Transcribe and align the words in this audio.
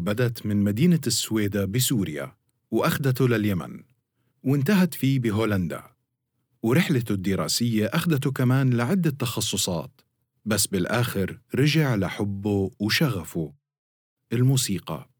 بدت 0.00 0.46
من 0.46 0.56
مدينة 0.64 1.00
السويدة 1.06 1.64
بسوريا 1.64 2.36
وأخذته 2.70 3.28
لليمن 3.28 3.82
وانتهت 4.42 4.94
فيه 4.94 5.18
بهولندا. 5.18 5.82
ورحلته 6.62 7.12
الدراسية 7.12 7.86
أخذته 7.86 8.32
كمان 8.32 8.70
لعدة 8.74 9.10
تخصصات 9.10 10.00
بس 10.44 10.66
بالآخر 10.66 11.40
رجع 11.54 11.94
لحبه 11.94 12.70
وشغفه. 12.78 13.52
الموسيقى. 14.32 15.10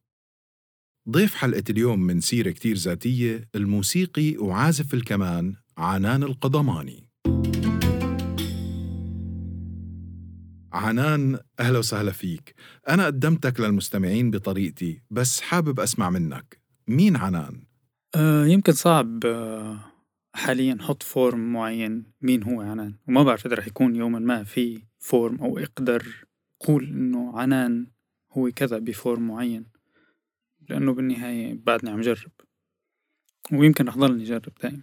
ضيف 1.10 1.34
حلقة 1.34 1.64
اليوم 1.70 2.00
من 2.00 2.20
سيرة 2.20 2.50
كتير 2.50 2.76
ذاتية 2.76 3.48
الموسيقي 3.54 4.36
وعازف 4.36 4.94
الكمان 4.94 5.54
عنان 5.78 6.22
القضماني. 6.22 7.07
عنان 10.78 11.38
أهلا 11.60 11.78
وسهلا 11.78 12.12
فيك. 12.12 12.54
أنا 12.88 13.06
قدمتك 13.06 13.60
للمستمعين 13.60 14.30
بطريقتي 14.30 15.02
بس 15.10 15.40
حابب 15.40 15.80
أسمع 15.80 16.10
منك. 16.10 16.60
مين 16.86 17.16
عنان؟ 17.16 17.62
آه 18.14 18.46
يمكن 18.46 18.72
صعب 18.72 19.26
آه 19.26 19.80
حاليا 20.34 20.78
حط 20.80 21.02
form 21.02 21.52
معين. 21.52 22.12
مين 22.20 22.42
هو 22.42 22.60
عنان؟ 22.60 22.94
وما 23.08 23.22
بعرف 23.22 23.46
إذا 23.46 23.54
رح 23.54 23.66
يكون 23.66 23.96
يوما 23.96 24.18
ما 24.18 24.44
في 24.44 24.82
form 24.98 25.40
أو 25.40 25.58
أقدر 25.58 26.26
أقول 26.62 26.84
إنه 26.84 27.38
عنان 27.38 27.86
هو 28.32 28.50
كذا 28.50 28.78
ب 28.78 28.88
form 28.88 29.28
معين 29.28 29.66
لأنه 30.68 30.94
بالنهاية 30.94 31.58
بعدني 31.66 31.90
عم 31.90 32.00
جرب. 32.00 32.30
ويمكن 33.52 33.84
رح 33.84 33.96
ضلني 33.98 34.24
جرب 34.24 34.52
دائما 34.62 34.82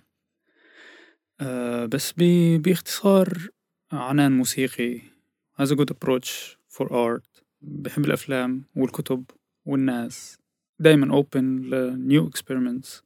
آه 1.40 1.86
بس 1.86 2.14
باختصار 2.58 3.48
عنان 3.92 4.32
موسيقي. 4.32 5.15
Has 5.62 5.72
a 5.72 5.76
good 5.76 5.92
approach 5.92 6.58
for 6.70 6.94
art. 6.94 7.44
بحب 7.62 8.06
الأفلام 8.06 8.64
والكتب 8.76 9.24
والناس. 9.66 10.38
دايما 10.80 11.22
open 11.22 11.44
ل 11.44 11.96
new 12.10 12.30
experiments. 12.30 13.04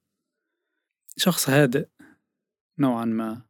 شخص 1.18 1.50
هادئ 1.50 1.88
نوعا 2.80 3.06
ما. 3.06 3.42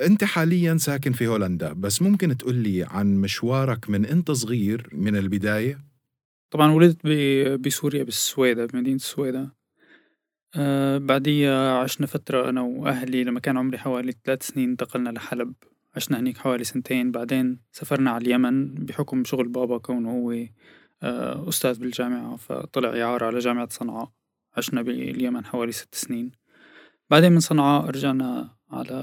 أنت 0.00 0.24
حاليا 0.24 0.76
ساكن 0.76 1.12
في 1.12 1.26
هولندا 1.26 1.72
بس 1.72 2.02
ممكن 2.02 2.36
تقول 2.36 2.54
لي 2.54 2.84
عن 2.84 3.16
مشوارك 3.16 3.90
من 3.90 4.06
أنت 4.06 4.30
صغير 4.30 4.88
من 4.92 5.16
البداية؟ 5.16 5.80
طبعا 6.50 6.72
ولدت 6.72 7.06
بسوريا 7.60 8.02
بالسويدة 8.02 8.66
بمدينة 8.66 8.96
السويدة. 8.96 9.56
آه 10.56 10.98
بعديها 10.98 11.78
عشنا 11.78 12.06
فترة 12.06 12.48
أنا 12.48 12.60
وأهلي 12.60 13.24
لما 13.24 13.40
كان 13.40 13.56
عمري 13.56 13.78
حوالي 13.78 14.12
ثلاث 14.24 14.42
سنين 14.42 14.70
انتقلنا 14.70 15.10
لحلب. 15.10 15.54
عشنا 15.96 16.18
هنيك 16.20 16.38
حوالي 16.38 16.64
سنتين. 16.64 17.10
بعدين 17.10 17.60
سافرنا 17.72 18.10
على 18.10 18.22
اليمن 18.24 18.74
بحكم 18.74 19.24
شغل 19.24 19.48
بابا 19.48 19.78
كونه 19.78 20.10
هو 20.10 20.46
آه، 21.02 21.48
أستاذ 21.48 21.80
بالجامعة 21.80 22.36
فطلع 22.36 23.02
إعارة 23.02 23.26
على 23.26 23.38
جامعة 23.38 23.68
صنعاء. 23.70 24.12
عشنا 24.56 24.82
باليمن 24.82 25.44
حوالي 25.44 25.72
ست 25.72 25.94
سنين. 25.94 26.30
بعدين 27.10 27.32
من 27.32 27.40
صنعاء 27.40 27.90
رجعنا 27.90 28.56
على 28.70 28.94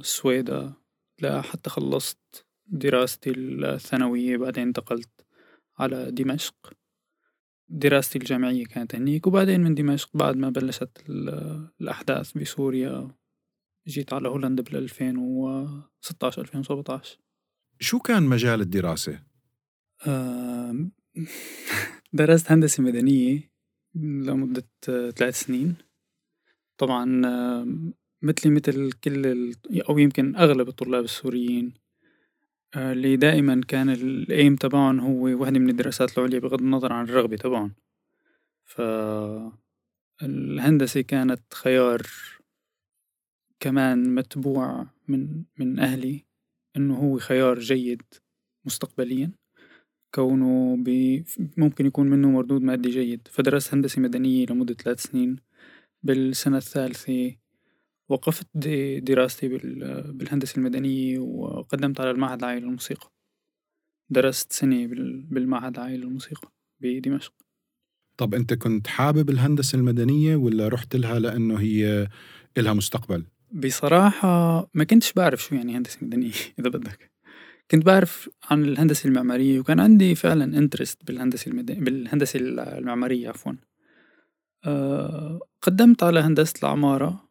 السويدة 0.00 0.72
لحتى 1.22 1.70
خلصت 1.70 2.46
دراستي 2.66 3.32
الثانوية. 3.36 4.36
بعدين 4.36 4.66
انتقلت 4.66 5.26
على 5.78 6.10
دمشق. 6.10 6.54
دراستي 7.68 8.18
الجامعية 8.18 8.64
كانت 8.64 8.94
هنيك. 8.94 9.26
وبعدين 9.26 9.60
من 9.60 9.74
دمشق 9.74 10.10
بعد 10.14 10.36
ما 10.36 10.50
بلشت 10.50 10.90
الأحداث 11.80 12.38
بسوريا 12.38 13.10
جيت 13.86 14.12
على 14.12 14.28
هولندا 14.28 14.62
بال 14.62 14.76
2016 14.76 16.42
2017 16.42 17.18
شو 17.80 17.98
كان 17.98 18.22
مجال 18.22 18.60
الدراسة؟ 18.60 19.22
درست 22.12 22.52
هندسة 22.52 22.82
مدنية 22.82 23.52
لمدة 23.94 24.64
ثلاث 25.10 25.40
سنين. 25.40 25.76
طبعا 26.78 27.04
مثلي 28.22 28.52
مثل 28.52 28.92
كل 28.92 29.52
أو 29.88 29.98
يمكن 29.98 30.36
أغلب 30.36 30.68
الطلاب 30.68 31.04
السوريين 31.04 31.74
آه، 32.74 32.92
اللي 32.92 33.16
دائما 33.16 33.60
كان 33.68 33.90
الأيم 33.90 34.56
تبعهم 34.56 35.00
هو 35.00 35.42
وحدة 35.42 35.58
من 35.58 35.70
الدراسات 35.70 36.18
العليا 36.18 36.38
بغض 36.38 36.60
النظر 36.60 36.92
عن 36.92 37.04
الرغبة 37.04 37.36
تبعهم. 37.36 37.74
فالهندسة 38.64 39.60
كانت 41.00 41.54
خيار 41.54 42.06
كمان 43.62 44.14
متبوع 44.14 44.86
من 45.08 45.44
من 45.58 45.78
أهلي 45.78 46.26
إنه 46.76 46.96
هو 46.96 47.18
خيار 47.18 47.58
جيد 47.58 48.02
مستقبليا 48.66 49.32
كونه 50.14 50.76
بي 50.76 51.24
ممكن 51.56 51.86
يكون 51.86 52.10
منه 52.10 52.30
مردود 52.30 52.62
مادي 52.62 52.90
جيد. 52.90 53.28
فدرست 53.28 53.74
هندسة 53.74 54.02
مدنية 54.02 54.46
لمدة 54.46 54.74
ثلاث 54.74 55.02
سنين. 55.02 55.36
بالسنة 56.02 56.56
الثالثة 56.56 57.36
وقفت 58.08 58.46
دراستي 59.02 59.48
بالهندسة 59.48 60.56
المدنية 60.56 61.18
وقدمت 61.18 62.00
على 62.00 62.10
المعهد 62.10 62.38
العالي 62.38 62.60
للموسيقى. 62.60 63.12
درست 64.10 64.52
سنة 64.52 64.86
بالمعهد 65.30 65.76
العالي 65.76 65.96
للموسيقى 65.96 66.52
بدمشق. 66.80 67.34
طب 68.16 68.34
أنت 68.34 68.54
كنت 68.54 68.86
حابب 68.86 69.30
الهندسة 69.30 69.78
المدنية 69.78 70.36
ولا 70.36 70.68
رحت 70.68 70.96
لها 70.96 71.18
لأنه 71.18 71.60
هي 71.60 72.08
إلها 72.58 72.72
مستقبل؟ 72.72 73.24
بصراحة 73.52 74.28
ما 74.74 74.84
كنتش 74.84 75.12
بعرف 75.12 75.42
شو 75.42 75.54
يعني 75.54 75.76
هندسة 75.76 75.98
مدنية 76.02 76.32
إذا 76.58 76.68
بدك. 76.68 77.12
كنت 77.70 77.84
بعرف 77.86 78.30
عن 78.50 78.64
الهندسة 78.64 79.08
المعمارية 79.08 79.60
وكان 79.60 79.80
عندي 79.80 80.14
فعلا 80.14 80.44
interest 80.58 81.04
بالهندسة 81.04 81.50
المدنية 81.50 81.80
بالهندسة 81.80 82.38
المعمارية 82.40 83.28
عفوا. 83.28 83.52
أه 84.64 85.40
قدمت 85.62 86.02
على 86.02 86.20
هندسة 86.20 86.54
العمارة 86.62 87.28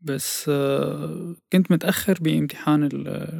بس 0.00 0.46
أه 0.48 1.36
كنت 1.52 1.72
متأخر 1.72 2.18
بامتحان 2.20 2.88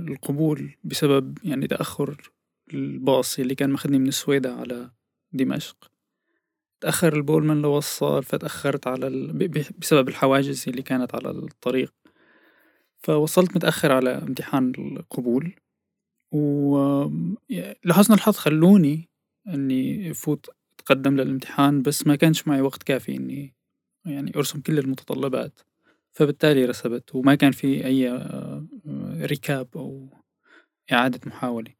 القبول 0.08 0.74
بسبب 0.84 1.38
يعني 1.44 1.66
تأخر 1.66 2.32
الباص 2.74 3.38
اللي 3.38 3.54
كان 3.54 3.70
ماخدني 3.70 3.98
من 3.98 4.08
السويدة 4.08 4.54
على 4.54 4.90
دمشق. 5.32 5.90
تأخر 6.80 7.12
البولمان 7.16 7.62
لوصل 7.62 8.24
فتأخرت 8.24 8.86
على 8.86 9.06
ال... 9.06 9.48
بسبب 9.78 10.08
الحواجز 10.08 10.64
اللي 10.68 10.82
كانت 10.82 11.14
على 11.14 11.30
الطريق. 11.30 11.99
فوصلت 13.02 13.56
متأخر 13.56 13.92
على 13.92 14.10
امتحان 14.10 14.72
القبول. 14.78 15.54
ولحسن 16.32 18.14
الحظ 18.14 18.36
خلوني 18.36 19.08
إني 19.48 20.14
فوت 20.14 20.46
أتقدم 20.78 21.16
للامتحان 21.16 21.82
بس 21.82 22.06
ما 22.06 22.16
كانش 22.16 22.48
معي 22.48 22.60
وقت 22.60 22.82
كافي 22.82 23.16
إني 23.16 23.54
يعني 24.06 24.32
أرسم 24.36 24.60
كل 24.60 24.78
المتطلبات. 24.78 25.60
فبالتالي 26.12 26.64
رسبت 26.64 27.14
وما 27.14 27.34
كان 27.34 27.52
في 27.52 27.86
أي 27.86 28.10
آه، 28.10 28.66
ركاب 29.20 29.68
أو 29.76 30.08
إعادة 30.92 31.20
محاولة. 31.26 31.74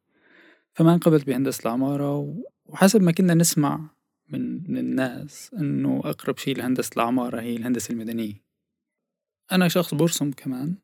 فما 0.73 0.93
انقبلت 0.93 1.27
بهندسة 1.27 1.61
العمارة 1.61 2.35
وحسب 2.65 3.01
ما 3.01 3.11
كنا 3.11 3.33
نسمع 3.33 3.89
من, 4.29 4.77
الناس 4.77 5.51
إنه 5.53 6.01
أقرب 6.03 6.37
شيء 6.37 6.57
لهندسة 6.57 6.91
العمارة 6.97 7.41
هي 7.41 7.55
الهندسة 7.55 7.91
المدنية. 7.91 8.43
أنا 9.51 9.67
شخص 9.67 9.93
برسم 9.93 10.31
كمان. 10.31 10.75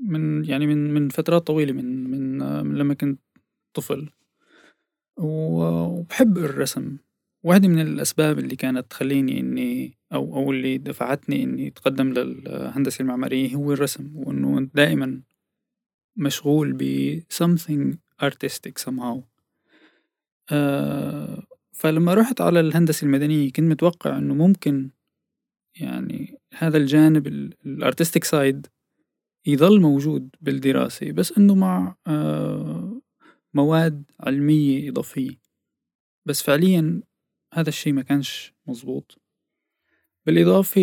من 0.00 0.44
يعني 0.44 0.66
من 0.66 0.94
من 0.94 1.08
فترات 1.08 1.46
طويلة 1.46 1.72
من 1.72 2.10
من, 2.10 2.38
من 2.66 2.74
لما 2.78 2.94
كنت 2.94 3.20
طفل. 3.74 4.10
وبحب 5.18 6.38
الرسم. 6.38 6.98
واحدة 7.42 7.68
من 7.68 7.80
الأسباب 7.80 8.38
اللي 8.38 8.56
كانت 8.56 8.90
تخليني 8.90 9.40
إني 9.40 9.98
أو 10.12 10.36
أو 10.36 10.52
اللي 10.52 10.78
دفعتني 10.78 11.42
إني 11.42 11.68
أتقدم 11.68 12.12
للهندسة 12.12 13.02
المعمارية 13.02 13.54
هو 13.54 13.72
الرسم 13.72 14.16
وإنه 14.16 14.68
دائما 14.74 15.22
مشغول 16.16 16.72
ب 16.72 16.82
something 17.42 17.96
artistic 18.24 18.82
somehow. 18.84 19.20
آه 20.52 21.42
فلما 21.72 22.14
رحت 22.14 22.40
على 22.40 22.60
الهندسة 22.60 23.04
المدنية 23.04 23.52
كنت 23.52 23.70
متوقع 23.70 24.18
إنه 24.18 24.34
ممكن 24.34 24.90
يعني 25.80 26.38
هذا 26.58 26.76
الجانب 26.76 27.26
ال 27.66 27.72
artistic 27.72 28.24
side 28.24 28.66
يظل 29.46 29.80
موجود 29.80 30.28
بالدراسة 30.40 31.12
بس 31.12 31.38
إنه 31.38 31.54
مع 31.54 31.96
آه، 32.06 33.00
مواد 33.54 34.04
علمية 34.20 34.90
إضافية. 34.90 35.40
بس 36.26 36.42
فعليا 36.42 37.02
هذا 37.54 37.68
الشي 37.68 37.92
ما 37.92 38.02
كانش 38.02 38.54
مزبوط 38.66 39.20
بالإضافة 40.26 40.80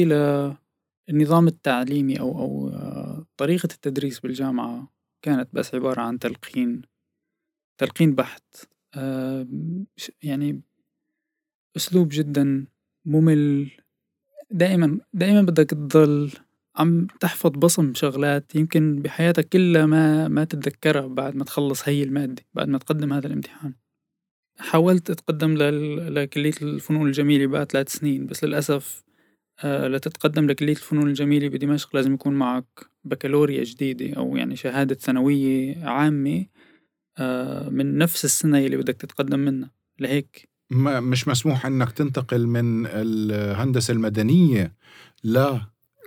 للنظام 1.09 1.47
التعليمي 1.47 2.19
أو 2.19 2.39
أو 2.39 2.69
آه، 2.69 3.25
طريقة 3.37 3.65
التدريس 3.73 4.19
بالجامعة 4.19 4.93
كانت 5.21 5.49
بس 5.53 5.75
عبارة 5.75 6.01
عن 6.01 6.19
تلقين 6.19 6.81
تلقين 7.77 8.15
بحت. 8.15 8.55
آه، 8.95 9.47
يعني 10.23 10.61
أسلوب 11.75 12.07
جدا 12.11 12.67
ممل. 13.05 13.71
دائما 14.51 14.99
دائما 15.13 15.41
بدك 15.41 15.69
تضل 15.69 16.31
عم 16.77 17.07
تحفظ 17.19 17.49
بصم 17.51 17.93
شغلات 17.93 18.55
يمكن 18.55 19.01
بحياتك 19.01 19.49
كلها 19.49 19.85
ما 19.85 20.27
ما 20.27 20.43
تتذكرها 20.43 21.07
بعد 21.07 21.35
ما 21.35 21.43
تخلص 21.43 21.89
هي 21.89 22.03
المادة 22.03 22.43
بعد 22.53 22.67
ما 22.69 22.77
تقدم 22.77 23.13
هذا 23.13 23.27
الامتحان. 23.27 23.73
حاولت 24.59 25.09
أتقدم 25.09 25.53
لل- 25.57 26.15
لكلية 26.15 26.53
الفنون 26.61 27.07
الجميلة 27.07 27.47
بعد 27.47 27.71
ثلاث 27.71 27.89
سنين 27.89 28.25
بس 28.25 28.43
للأسف 28.43 29.03
آه، 29.63 29.87
لتتقدم 29.87 30.47
لكلية 30.47 30.71
الفنون 30.73 31.07
الجميلة 31.07 31.49
بدمشق 31.49 31.95
لازم 31.95 32.13
يكون 32.13 32.33
معك 32.33 32.85
بكالوريا 33.03 33.63
جديدة 33.63 34.13
أو 34.17 34.37
يعني 34.37 34.55
شهادة 34.55 34.95
ثانوية 34.95 35.85
عامة 35.85 36.45
آه، 37.17 37.69
من 37.69 37.97
نفس 37.97 38.25
السنة 38.25 38.57
اللي 38.59 38.77
بدك 38.77 38.95
تتقدم 38.95 39.39
منها. 39.39 39.71
لهيك. 39.99 40.49
ما 40.71 40.99
مش 40.99 41.27
مسموح 41.27 41.65
إنك 41.65 41.91
تنتقل 41.91 42.47
من 42.47 42.85
الهندسة 42.85 43.91
المدنية 43.91 44.75
ل 45.23 45.57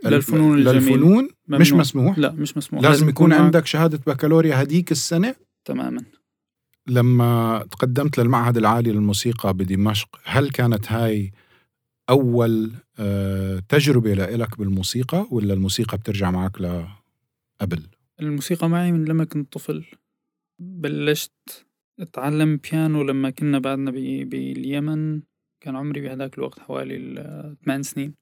للفنون 0.05 0.58
الجميلة. 0.58 0.73
للفنون 0.73 1.29
مش 1.49 1.69
ممنوع. 1.73 1.81
مسموح. 1.81 2.19
لا 2.19 2.32
مش 2.32 2.56
مسموح. 2.56 2.82
لازم 2.82 3.08
يكون 3.08 3.31
معك- 3.31 3.41
عندك 3.41 3.67
شهادة 3.67 3.99
بكالوريا 4.06 4.62
هديك 4.62 4.93
السنة. 4.93 5.35
تماما. 5.64 6.02
لما 6.88 7.64
تقدمت 7.70 8.19
للمعهد 8.20 8.56
العالي 8.56 8.93
للموسيقى 8.93 9.55
بدمشق 9.55 10.08
هل 10.25 10.50
كانت 10.50 10.93
هاي 10.93 11.32
أول 12.11 12.73
آه، 12.99 13.58
تجربة 13.69 14.14
لإلك 14.14 14.58
بالموسيقى 14.58 15.26
ولا 15.31 15.55
الموسيقى 15.55 15.99
بترجع 15.99 16.31
معك 16.31 16.61
لقبل؟ 16.61 17.82
الموسيقى 18.20 18.69
معي 18.69 18.93
من 18.93 19.05
لما 19.05 19.25
كنت 19.25 19.52
طفل. 19.52 19.85
بلشت 20.58 21.67
أتعلم 22.00 22.56
بيانو 22.56 23.02
لما 23.02 23.31
كنا 23.31 23.58
بعدنا 23.58 23.91
باليمن. 23.91 25.20
كان 25.62 25.76
عمري 25.76 26.00
بهداك 26.00 26.38
الوقت 26.38 26.58
حوالي 26.61 26.97
ال- 26.97 27.56
ثمان 27.64 27.82
سنين. 27.82 28.14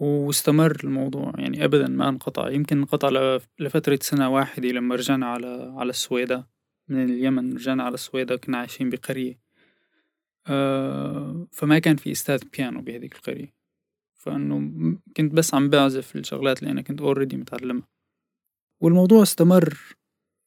واستمر 0.00 0.76
الموضوع 0.84 1.32
يعني 1.38 1.64
ابدا 1.64 1.88
ما 1.88 2.08
انقطع. 2.08 2.50
يمكن 2.50 2.78
انقطع 2.78 3.08
لف- 3.08 3.48
لفترة 3.58 3.98
سنة 4.02 4.28
واحدة 4.28 4.68
لما 4.68 4.94
رجعنا 4.94 5.26
على 5.26 5.72
على 5.76 5.90
السويدة. 5.90 6.48
من 6.88 7.04
اليمن 7.04 7.54
رجعنا 7.54 7.82
على 7.82 7.94
السويدة 7.94 8.36
كنا 8.36 8.58
عايشين 8.58 8.90
بقرية. 8.90 9.40
آه 10.46 11.46
فما 11.52 11.78
كان 11.78 11.96
في 11.96 12.12
أستاذ 12.12 12.48
بيانو 12.48 12.82
بهذيك 12.82 13.14
القرية. 13.16 13.54
فأنه 14.14 14.58
م- 14.58 15.00
كنت 15.16 15.32
بس 15.32 15.54
عم 15.54 15.68
بعزف 15.70 16.16
الشغلات 16.16 16.58
اللي 16.62 16.70
أنا 16.70 16.82
كنت 16.82 17.00
already 17.00 17.36
متعلمها. 17.36 17.88
والموضوع 18.82 19.22
استمر 19.22 19.78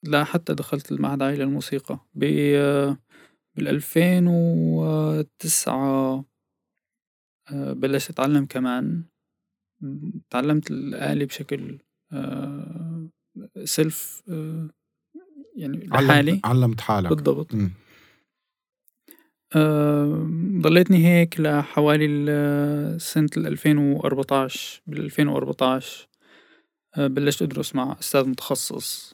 لحتى 0.03 0.53
دخلت 0.53 0.91
المعهد 0.91 1.21
العالي 1.21 1.37
للموسيقى 1.43 1.99
ب 2.13 2.19
بال 3.55 3.67
2009 3.67 6.25
آه، 7.51 7.73
بلشت 7.73 8.09
أتعلم 8.09 8.45
كمان. 8.45 9.03
تعلمت 10.29 10.71
الآلة 10.71 11.25
بشكل 11.25 11.79
آه، 12.11 13.07
سيلف 13.63 14.21
آه، 14.29 14.69
يعني 15.55 15.77
لحالي. 15.87 16.41
علمت, 16.43 16.81
حالك. 16.81 17.09
بالضبط. 17.09 17.55
آه، 19.55 20.27
ضليتني 20.61 21.05
هيك 21.07 21.39
لحوالي 21.39 22.05
ال- 22.05 23.01
سنة 23.01 23.29
ال 23.37 23.47
2014 23.47 24.81
بال 24.87 24.99
2014 25.05 26.07
آه، 26.97 27.07
بلشت 27.07 27.41
أدرس 27.41 27.75
مع 27.75 27.97
أستاذ 27.99 28.27
متخصص. 28.29 29.13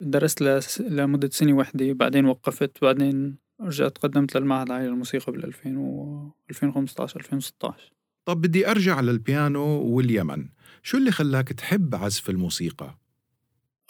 درست 0.00 0.42
لمدة 0.80 1.28
سنة 1.32 1.56
واحدة 1.56 1.92
بعدين 1.92 2.24
وقفت 2.26 2.82
بعدين 2.82 3.38
رجعت 3.60 3.98
قدمت 3.98 4.36
للمعهد 4.36 4.66
العالي 4.66 4.86
للموسيقى 4.88 5.32
بال 5.32 5.44
2000 5.44 5.76
و 5.78 6.30
2015 6.50 7.20
2016 7.20 7.92
طب 8.26 8.40
بدي 8.40 8.70
أرجع 8.70 9.00
للبيانو 9.00 9.82
واليمن. 9.82 10.48
شو 10.82 10.98
اللي 10.98 11.10
خلاك 11.10 11.48
تحب 11.48 11.94
عزف 11.94 12.30
الموسيقى؟ 12.30 12.98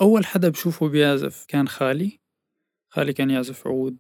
أول 0.01 0.27
حدا 0.27 0.49
بشوفه 0.49 0.89
بيعزف 0.89 1.45
كان 1.49 1.69
خالي. 1.69 2.21
خالي 2.89 3.13
كان 3.13 3.31
يعزف 3.31 3.67
عود. 3.67 3.99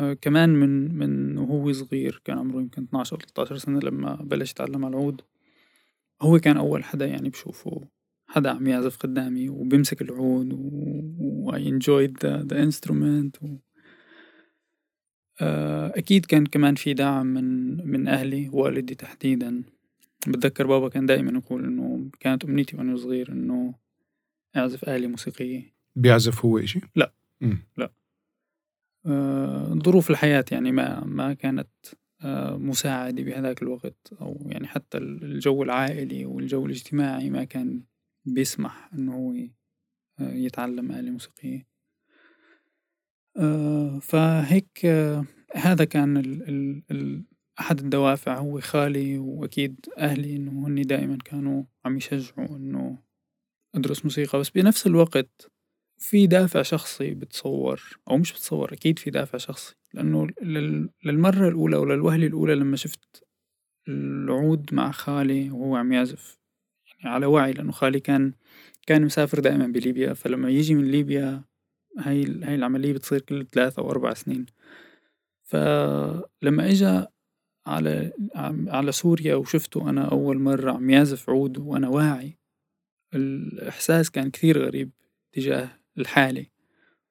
آه 0.00 0.12
كمان 0.12 0.50
من 0.50 0.98
من 0.98 1.38
وهو 1.38 1.72
صغير 1.72 2.22
كان 2.24 2.38
عمره 2.38 2.60
يمكن 2.60 2.82
12 2.82 3.16
أو 3.16 3.20
13 3.20 3.56
سنة 3.56 3.80
لما 3.80 4.14
بلش 4.14 4.50
يتعلم 4.50 4.84
على 4.84 4.96
العود. 4.96 5.20
هو 6.22 6.38
كان 6.38 6.56
أول 6.56 6.84
حدا 6.84 7.06
يعني 7.06 7.28
بشوفه. 7.28 7.88
حدا 8.26 8.50
عم 8.50 8.66
يعزف 8.66 8.96
قدامي 8.96 9.48
وبيمسك 9.48 10.02
العود 10.02 10.52
و 10.52 11.52
I 11.52 11.60
enjoyed 11.60 12.12
the, 12.12 12.44
the 12.52 12.56
instrument 12.56 13.42
و. 13.42 13.56
آه، 15.40 15.92
أكيد 15.96 16.26
كان 16.26 16.46
كمان 16.46 16.74
في 16.74 16.94
دعم 16.94 17.26
من 17.26 17.76
من 17.90 18.08
أهلي 18.08 18.48
والدي 18.52 18.94
تحديدا. 18.94 19.62
بتذكر 20.26 20.66
بابا 20.66 20.88
كان 20.88 21.06
دائما 21.06 21.38
يقول 21.38 21.64
إنه 21.64 22.10
كانت 22.20 22.44
أمنيتي 22.44 22.76
وأنا 22.76 22.96
صغير 22.96 23.32
إنه 23.32 23.74
أعزف 24.56 24.88
آلة 24.88 25.06
موسيقية 25.06 25.74
بيعزف 25.96 26.44
هو 26.44 26.58
إشي؟ 26.58 26.80
لا. 26.96 27.12
مم. 27.40 27.58
آه، 29.06 29.78
ظروف 29.84 30.10
الحياة 30.10 30.44
يعني 30.52 30.72
ما 30.72 31.04
ما 31.04 31.34
كانت 31.34 31.68
آه، 32.22 32.56
مساعدة 32.56 33.22
بهذاك 33.22 33.62
الوقت 33.62 34.12
أو 34.20 34.46
يعني 34.46 34.66
حتى 34.66 34.98
الجو 34.98 35.62
العائلي 35.62 36.26
والجو 36.26 36.66
الاجتماعي 36.66 37.30
ما 37.30 37.44
كان 37.44 37.82
بيسمح 38.24 38.90
إنه 38.94 39.14
هو 39.14 39.32
آه، 40.20 40.32
يتعلم 40.32 40.92
آلة 40.92 41.10
موسيقية 41.10 41.66
آه، 43.36 43.98
فهيك 43.98 44.84
آه، 44.84 45.24
هذا 45.54 45.84
كان 45.84 46.16
ال 46.16 46.48
ال 46.48 46.82
ال 46.90 47.24
أحد 47.60 47.80
الدوافع 47.80 48.38
هو 48.38 48.60
خالي 48.60 49.18
وأكيد 49.18 49.86
أهلي 49.98 50.36
إنه 50.36 50.66
هني 50.66 50.82
دائما 50.82 51.18
كانوا 51.24 51.62
عم 51.84 51.96
يشجعوا 51.96 52.56
إنه 52.56 52.98
أدرس 53.74 54.04
موسيقى. 54.04 54.38
بس 54.38 54.50
بنفس 54.50 54.86
الوقت 54.86 55.50
في 55.98 56.26
دافع 56.26 56.62
شخصي 56.62 57.14
بتصور 57.14 57.98
أو 58.10 58.16
مش 58.18 58.32
بتصور 58.32 58.72
أكيد 58.72 58.98
في 58.98 59.10
دافع 59.10 59.38
شخصي. 59.38 59.74
لأنه 59.94 60.26
لل- 60.42 60.90
للمرة 61.04 61.48
الأولى 61.48 61.76
وللوهلة 61.76 62.26
الأولى 62.26 62.54
لما 62.54 62.76
شفت 62.76 63.24
العود 63.88 64.74
مع 64.74 64.90
خالي 64.90 65.50
وهو 65.50 65.76
عم 65.76 65.92
يعزف 65.92 66.38
يعني 66.98 67.14
على 67.14 67.26
وعي 67.26 67.52
لأنه 67.52 67.72
خالي 67.72 68.00
كان 68.00 68.32
كان 68.86 69.04
مسافر 69.04 69.40
دائما 69.40 69.66
بليبيا. 69.66 70.14
فلما 70.14 70.50
يجي 70.50 70.74
من 70.74 70.84
ليبيا 70.90 71.44
هاي 71.98 72.22
هاي 72.44 72.54
العملية 72.54 72.92
بتصير 72.92 73.20
كل 73.20 73.46
ثلاثة 73.52 73.82
أو 73.82 73.90
أربع 73.90 74.14
سنين. 74.14 74.46
فلما 75.44 76.70
إجا 76.70 77.08
على 77.68 78.12
على 78.68 78.92
سوريا 78.92 79.34
وشفته 79.34 79.90
أنا 79.90 80.10
أول 80.10 80.38
مرة 80.38 80.72
عم 80.72 80.90
يعزف 80.90 81.30
عود 81.30 81.58
وأنا 81.58 81.88
واعي. 81.88 82.38
الإحساس 83.14 84.10
كان 84.10 84.30
كثير 84.30 84.64
غريب 84.66 84.90
تجاه 85.32 85.68
الحالة 85.98 86.46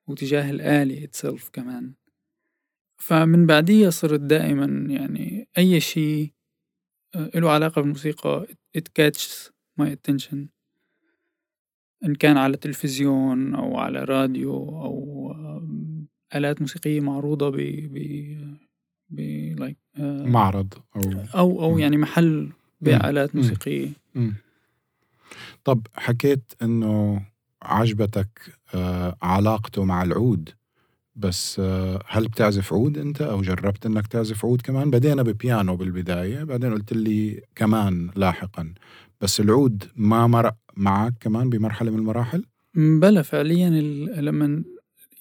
وتجاه 0.08 0.52
الآلة 0.52 1.08
itself 1.08 1.50
كمان. 1.54 1.94
فمن 2.98 3.46
بعديها 3.46 3.90
صرت 3.90 4.20
دائما 4.20 4.94
يعني 4.94 5.48
أي 5.58 5.80
شيء 5.80 6.32
له 7.36 7.52
علاقة 7.52 7.82
بالموسيقى 7.82 8.48
it 8.78 8.84
catches 9.00 9.52
my 9.82 9.86
attention. 9.86 10.38
إن 12.06 12.16
كان 12.16 12.38
على 12.38 12.58
تلفزيون 12.58 13.56
أو 13.56 13.78
على 13.78 14.04
راديو 14.04 14.54
أو 14.54 15.34
آلات 16.36 16.62
موسيقية 16.62 17.02
معروضة 17.02 17.50
ب 17.50 18.67
ب 19.10 19.56
ب 19.56 19.60
like 19.70 20.02
آه، 20.02 20.26
معرض 20.26 20.74
أو 20.96 21.02
أو 21.36 21.64
أو 21.64 21.74
مم. 21.74 21.80
يعني 21.80 21.98
محل 21.98 22.50
بيع 22.82 23.12
مم. 23.12 23.30
موسيقية 23.34 23.90
مم. 24.16 24.36
طب 25.64 25.88
حكيت 25.96 26.54
إنه 26.62 27.22
عجبتك 27.62 28.40
آه 28.76 29.18
علاقته 29.22 29.84
مع 29.84 30.04
العود 30.04 30.50
بس 31.16 31.60
آه 31.60 32.04
هل 32.08 32.28
بتعزف 32.28 32.74
عود 32.74 32.98
أنت 32.98 33.22
أو 33.22 33.42
جربت 33.42 33.86
إنك 33.86 34.08
تعزف 34.08 34.46
عود 34.46 34.62
كمان 34.62 34.92
بدينا 34.92 35.24
ببيانو 35.24 35.76
بالبداية 35.76 36.44
بعدين 36.44 36.74
قلت 36.74 36.94
لي 36.94 37.42
كمان 37.56 38.10
لاحقا 38.16 38.74
بس 39.22 39.40
العود 39.40 39.84
ما 39.96 40.28
مرق 40.28 40.56
معك 40.78 41.14
كمان 41.20 41.50
بمرحلة 41.50 41.92
من 41.92 42.00
المراحل 42.00 42.46
بلا 42.76 43.22
فعليا 43.22 43.70
لما 44.22 44.64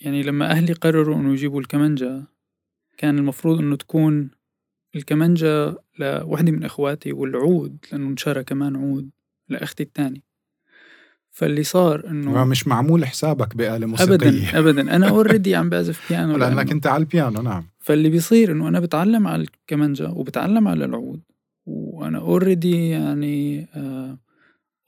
يعني 0.00 0.22
لما 0.22 0.50
أهلي 0.50 0.72
قرروا 0.72 1.16
إنه 1.16 1.32
يجيبوا 1.32 1.60
الكمانجا 1.60 2.24
كان 2.96 3.18
المفروض 3.18 3.58
إنه 3.58 3.76
تكون 3.76 4.30
الكمانجا 4.96 5.76
لوحدة 5.98 6.52
من 6.52 6.64
إخواتي 6.64 7.12
والعود 7.12 7.76
لأنه 7.92 8.08
انشرى 8.08 8.44
كمان 8.44 8.76
عود 8.76 9.10
لأختي 9.48 9.82
التاني 9.82 10.22
فاللي 11.30 11.62
صار 11.62 12.02
ما 12.06 12.10
إنه 12.10 12.44
مش 12.44 12.68
معمول 12.68 13.04
حسابك 13.06 13.56
بآلة 13.56 13.86
موسيقية. 13.86 14.14
أبدا 14.14 14.58
أبدا. 14.58 14.96
أنا 14.96 15.08
already 15.08 15.54
عم 15.54 15.68
بعزف 15.70 16.08
بيانو 16.08 16.38
لأنه- 16.38 16.70
أنت 16.72 16.86
على 16.86 17.00
البيانو 17.00 17.42
نعم. 17.42 17.66
فاللي 17.78 18.08
بيصير 18.10 18.52
إنه 18.52 18.68
أنا 18.68 18.80
بتعلم 18.80 19.26
على 19.26 19.42
الكمانجا 19.42 20.08
وبتعلم 20.08 20.68
على 20.68 20.84
العود 20.84 21.20
وأنا 21.66 22.18
already 22.18 22.88
يعني 22.88 23.66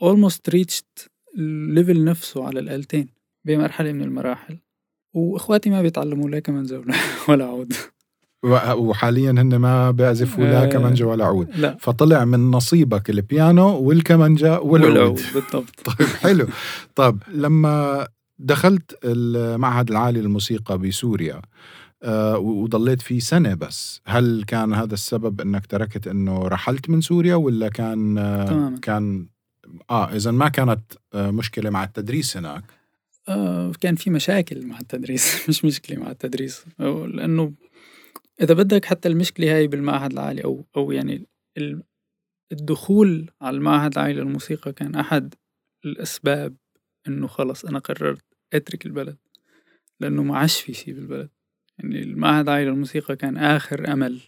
almost 0.04 0.54
reached 0.56 1.06
ال 1.38 1.49
level 1.49 2.04
نفسه 2.04 2.44
على 2.46 2.60
الآلتين 2.60 3.08
بمرحلة 3.44 3.92
من 3.92 4.02
المراحل. 4.02 4.58
وإخواتي 5.14 5.70
ما 5.70 5.82
بيتعلموا 5.82 6.30
لا 6.30 6.38
كمانجا 6.40 6.78
ولا, 7.28 7.44
عود. 7.44 7.72
وحاليا 8.44 9.30
هن 9.30 9.56
ما 9.56 9.90
بيعزفوا 9.90 10.44
لا 10.44 10.62
آه. 10.62 10.66
كمانجا 10.66 11.06
ولا 11.06 11.24
عود. 11.24 11.48
لا. 11.56 11.76
فطلع 11.80 12.24
من 12.24 12.50
نصيبك 12.50 13.10
البيانو 13.10 13.78
والكمانجا 13.78 14.58
والعود, 14.58 14.90
والعود 14.90 15.20
بالضبط. 15.34 15.80
طيب 15.98 16.08
حلو. 16.08 16.46
طب 16.94 17.22
لما 17.32 18.06
دخلت 18.38 18.98
المعهد 19.04 19.90
العالي 19.90 20.20
للموسيقى 20.20 20.78
بسوريا 20.78 21.42
آه، 22.02 22.38
وضليت 22.38 23.02
فيه 23.02 23.18
سنة 23.18 23.54
بس 23.54 24.00
هل 24.06 24.44
كان 24.46 24.72
هذا 24.72 24.94
السبب 24.94 25.40
أنك 25.40 25.66
تركت 25.66 26.06
أنه 26.06 26.48
رحلت 26.48 26.90
من 26.90 27.00
سوريا 27.00 27.34
ولا 27.34 27.68
كان 27.68 28.18
آه، 28.18 28.74
كان 28.82 29.26
آه 29.90 30.16
إذا 30.16 30.30
ما 30.30 30.48
كانت 30.48 30.80
آه، 31.14 31.30
مشكلة 31.30 31.70
مع 31.70 31.84
التدريس 31.84 32.36
هناك؟ 32.36 32.64
آه 33.28 33.72
كان 33.80 33.94
في 33.94 34.10
مشاكل 34.10 34.66
مع 34.66 34.78
التدريس. 34.78 35.36
مش 35.48 35.64
مشكلة 35.64 36.00
مع 36.00 36.10
التدريس. 36.10 36.64
لأنه 36.78 37.52
إذا 38.40 38.54
بدك 38.54 38.84
حتى 38.84 39.08
المشكلة 39.08 39.56
هاي 39.56 39.66
بالمعهد 39.66 40.12
العالي 40.12 40.44
أو 40.44 40.64
أو 40.76 40.92
يعني 40.92 41.26
ال- 41.58 41.82
الدخول 42.52 43.30
على 43.40 43.56
المعهد 43.56 43.92
العالي 43.92 44.14
للموسيقى 44.14 44.72
كان 44.72 44.94
أحد 44.94 45.34
الأسباب 45.84 46.56
إنه 47.08 47.26
خلص 47.26 47.64
أنا 47.64 47.78
قررت 47.78 48.24
أترك 48.52 48.86
البلد 48.86 49.16
لأنه 50.00 50.22
ما 50.22 50.38
عادش 50.38 50.60
في 50.60 50.72
شي 50.72 50.92
بالبلد. 50.92 51.30
يعني 51.78 52.02
المعهد 52.02 52.48
العالي 52.48 52.64
للموسيقى 52.70 53.16
كان 53.16 53.36
آخر 53.36 53.92
أمل 53.92 54.20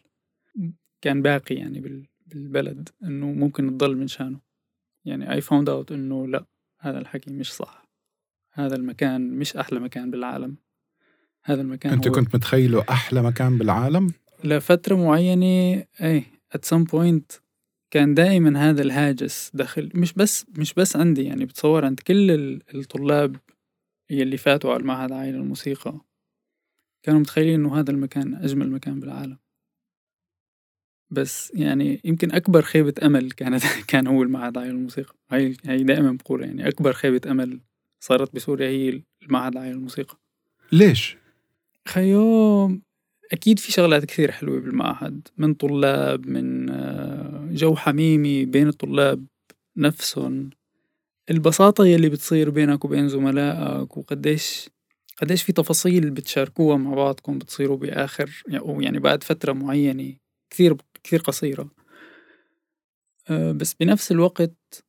كان 1.01 1.23
باقي 1.23 1.55
يعني 1.55 1.81
بال- 1.81 2.07
بالبلد 2.27 2.89
إنه 3.05 3.33
ممكن 3.33 3.71
تضل 3.79 3.97
من 3.97 4.07
شأنه. 4.09 4.41
يعني 5.05 5.41
I 5.41 5.45
found 5.45 5.69
out 5.69 5.93
إنه 5.93 6.27
لأ 6.27 6.45
هذا 6.81 6.99
الحكي 6.99 7.31
مش 7.33 7.53
صح. 7.53 7.85
هذا 8.53 8.77
المكان 8.77 9.31
مش 9.39 9.57
أحلى 9.57 9.81
مكان 9.81 10.11
بالعالم. 10.11 10.57
هذا 11.45 11.63
المكان 11.63 11.93
أنت 11.93 12.07
هو. 12.09 12.13
كنت 12.15 12.35
متخيله 12.35 12.85
أحلى 12.91 13.23
مكان 13.23 13.59
بالعالم؟ 13.59 14.13
لفترة 14.45 14.95
معينة 14.95 15.85
إيه 16.01 16.25
at 16.57 16.61
some 16.75 16.85
point 16.85 17.41
كان 17.91 18.15
دائما 18.15 18.71
هذا 18.71 18.83
الهاجس 18.83 19.51
داخل. 19.55 19.91
مش 19.95 20.13
بس 20.13 20.47
مش 20.59 20.75
بس 20.75 20.97
عندي 20.97 21.25
يعني 21.25 21.45
بتصور 21.45 21.85
عند 21.85 22.01
كل 22.01 22.31
ال- 22.31 22.63
الطلاب 22.75 23.37
يلي 24.11 24.37
فاتوا 24.37 24.73
على 24.73 24.81
المعهد 24.81 25.13
العالي 25.13 25.33
للموسيقى 25.33 26.01
كانوا 27.05 27.21
متخيلين 27.21 27.55
إنه 27.55 27.79
هذا 27.81 27.91
المكان 27.91 28.35
أجمل 28.35 28.71
مكان 28.71 29.01
بالعالم. 29.01 29.39
بس 31.13 31.53
يعني 31.55 32.01
يمكن 32.05 32.33
أكبر 32.33 32.63
خيبة 32.63 32.95
أمل 33.03 33.31
كانت 33.31 33.63
كان 33.91 34.07
هو 34.07 34.23
المعهد 34.23 34.57
العالي 34.57 34.73
للموسيقى 34.73 35.15
هاي 35.31 35.57
هاي 35.67 35.83
دائما 35.85 36.13
بقولها 36.13 36.47
يعني 36.47 36.69
أكبر 36.69 36.93
خيبة 36.93 37.31
أمل 37.31 37.61
صارت 38.05 38.35
بسوريا 38.35 38.69
هي 38.69 39.03
المعهد 39.23 39.53
العالي 39.53 39.73
للموسيقى 39.73 40.17
ليش؟ 40.73 41.17
خيو 41.89 42.81
أكيد 43.33 43.59
في 43.59 43.73
شغلات 43.73 44.05
كثير 44.05 44.31
حلوة 44.33 44.61
بالمعهد 44.61 45.29
من 45.39 45.55
طلاب 45.55 46.27
من 46.27 46.71
آه، 46.71 47.49
جو 47.53 47.77
حميمي 47.77 48.45
بين 48.45 48.69
الطلاب 48.69 49.27
نفسهم. 49.77 50.51
البساطة 51.31 51.87
يلي 51.87 52.09
بتصير 52.09 52.51
بينك 52.51 52.85
وبين 52.85 53.09
زملائك 53.09 53.97
وقديش 53.97 54.71
قديش 55.23 55.43
في 55.43 55.53
تفاصيل 55.53 56.11
بتشاركوها 56.11 56.77
مع 56.77 56.95
بعضكم 56.95 57.39
بتصيروا 57.39 57.77
بآخر 57.77 58.43
أو 58.55 58.81
يعني 58.81 58.99
بعد 58.99 59.25
فترة 59.25 59.53
معينة 59.53 60.15
كثير 60.51 60.77
كثير 61.05 61.21
قصيرة. 61.21 61.71
آه، 63.31 63.53
بس 63.53 63.75
بنفس 63.75 64.13
الوقت 64.13 64.85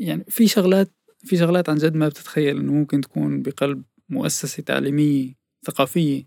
يعني 0.00 0.24
في 0.28 0.48
شغلات 0.48 0.92
في 1.24 1.36
شغلات 1.36 1.68
عن 1.68 1.76
جد 1.76 1.94
ما 1.96 2.08
بتتخيل 2.08 2.58
إنه 2.58 2.72
ممكن 2.72 3.00
تكون 3.00 3.42
بقلب 3.42 3.84
مؤسسة 4.08 4.62
تعليمية. 4.62 5.43
ثقافية 5.66 6.24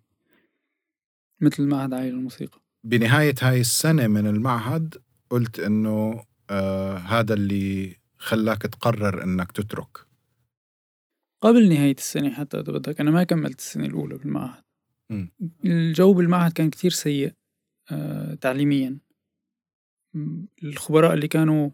مثل 1.41 1.63
المعهد 1.63 1.93
العالي 1.93 2.11
للموسيقى 2.11 2.59
بنهاية 2.83 3.35
هاي 3.41 3.59
السنة 3.61 4.07
من 4.07 4.27
المعهد 4.27 4.95
قلت 5.29 5.59
إنه 5.59 6.23
آه 6.49 6.97
هذا 6.97 7.33
اللي 7.33 7.95
خلاك 8.17 8.61
تقرر 8.61 9.23
إنك 9.23 9.51
تترك. 9.51 9.97
قبل 11.41 11.69
نهاية 11.69 11.95
السنة 11.95 12.29
حتى 12.29 12.59
إذا 12.59 12.71
بدك 12.73 13.01
أنا 13.01 13.11
ما 13.11 13.23
كملت 13.23 13.59
السنة 13.59 13.85
الأولى 13.85 14.17
بالمعهد. 14.17 14.63
مم. 15.09 15.31
الجو 15.65 16.13
بالمعهد 16.13 16.51
كان 16.51 16.69
كتير 16.69 16.91
سيء 16.91 17.33
آه، 17.91 18.33
تعليميا. 18.33 18.97
م، 20.13 20.45
الخبراء 20.63 21.13
اللي 21.13 21.27
كانوا 21.27 21.69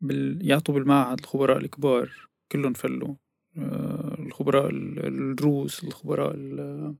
بال... 0.00 0.50
يعطوا 0.50 0.74
بالمعهد 0.74 1.18
الخبراء 1.18 1.58
الكبار 1.58 2.28
كلهم 2.52 2.72
فلوا. 2.72 3.14
الخبراء 4.18 4.70
ال- 4.70 5.06
الروس 5.06 5.84
الخبراء 5.84 6.34
ال- 6.34 6.94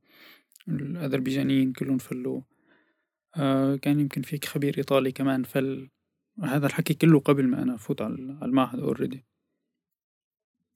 الأذربيجانيين 0.68 1.72
كلهم 1.72 1.98
فلوا. 1.98 2.40
آه، 3.36 3.76
كان 3.76 4.00
يمكن 4.00 4.22
فيك 4.22 4.44
خبير 4.44 4.78
إيطالي 4.78 5.12
كمان 5.12 5.42
فل 5.42 5.90
هذا 6.42 6.66
الحكي 6.66 6.94
كله 6.94 7.20
قبل 7.20 7.46
ما 7.46 7.62
أنا 7.62 7.74
أفوت 7.74 8.02
على 8.02 8.14
المعهد 8.42 8.80
أوريدي 8.80 9.24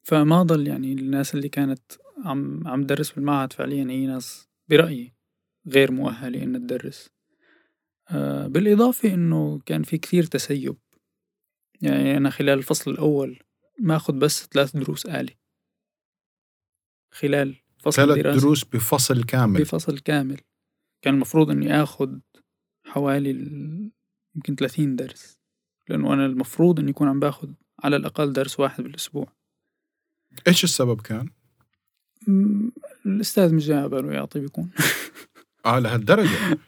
فما 0.03 0.43
ضل 0.43 0.67
يعني 0.67 0.93
الناس 0.93 1.35
اللي 1.35 1.49
كانت 1.49 1.83
عم 2.25 2.69
عم 2.69 2.83
تدرس 2.83 3.13
بالمعهد 3.13 3.53
فعليا 3.53 3.91
هي 3.91 4.07
ناس 4.07 4.49
برأيي 4.69 5.15
غير 5.69 5.93
مؤهلة 5.93 6.43
إن 6.43 6.53
تدرس. 6.67 7.11
آه، 8.11 8.47
بالإضافة 8.47 9.15
إنه 9.15 9.61
كان 9.67 9.83
في 9.83 9.99
كثير 9.99 10.23
تسيب. 10.25 10.77
يعني 11.83 12.17
أنا 12.17 12.31
خلال 12.31 12.59
الفصل 12.59 12.91
الأول 12.91 13.39
ماخد 13.81 14.19
بس 14.19 14.47
ثلاث 14.47 14.77
دروس 14.77 15.07
آلي. 15.07 15.37
خلال 17.13 17.57
فصل 17.79 17.97
ثلاث 18.03 18.19
دراسي 18.19 18.41
دروس 18.41 18.65
بفصل 18.65 19.25
كامل. 19.25 19.61
بفصل 19.61 19.99
كامل. 19.99 20.41
كان 21.03 21.15
المفروض 21.15 21.51
إني 21.51 21.83
آخد 21.83 22.21
حوالي 22.87 23.31
ال- 23.31 23.91
يمكن 24.37 24.55
30 24.55 24.97
درس 24.97 25.39
لأنه 25.89 26.15
أنا 26.15 26.27
المفروض 26.27 26.81
إني 26.81 26.91
يكون 26.91 27.09
عم 27.09 27.21
باخد 27.21 27.55
على 27.85 27.97
الأقل 27.97 28.33
درس 28.33 28.61
واحد 28.61 28.85
بالأسبوع. 28.85 29.33
إيش 30.49 30.65
السبب 30.65 31.01
كان؟ 31.01 31.29
الأستاذ 33.07 33.55
مش 33.55 33.67
جاي 33.67 33.77
على 33.79 33.89
باله 33.89 34.13
يعطي 34.13 34.41
بيكون 34.41 34.71
آه 35.67 35.79
لهالدرجة. 35.79 36.29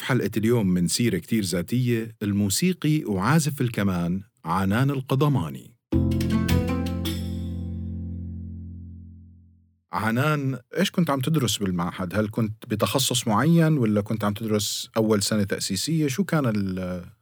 ضيف 0.00 0.08
حلقة 0.08 0.30
اليوم 0.36 0.66
من 0.66 0.88
سيرة 0.88 1.18
كتير 1.18 1.42
ذاتية 1.42 2.16
الموسيقي 2.22 3.04
وعازف 3.04 3.60
الكمان 3.60 4.22
عنان 4.44 4.90
القضماني 4.90 5.76
عنان 9.92 10.58
إيش 10.78 10.90
كنت 10.90 11.10
عم 11.10 11.20
تدرس 11.20 11.58
بالمعهد؟ 11.58 12.14
هل 12.14 12.28
كنت 12.30 12.66
بتخصص 12.68 13.28
معين 13.28 13.78
ولا 13.78 14.00
كنت 14.00 14.24
عم 14.24 14.32
تدرس 14.32 14.90
أول 14.96 15.22
سنة 15.22 15.44
تأسيسية؟ 15.44 16.08
شو 16.08 16.24
كان 16.24 16.52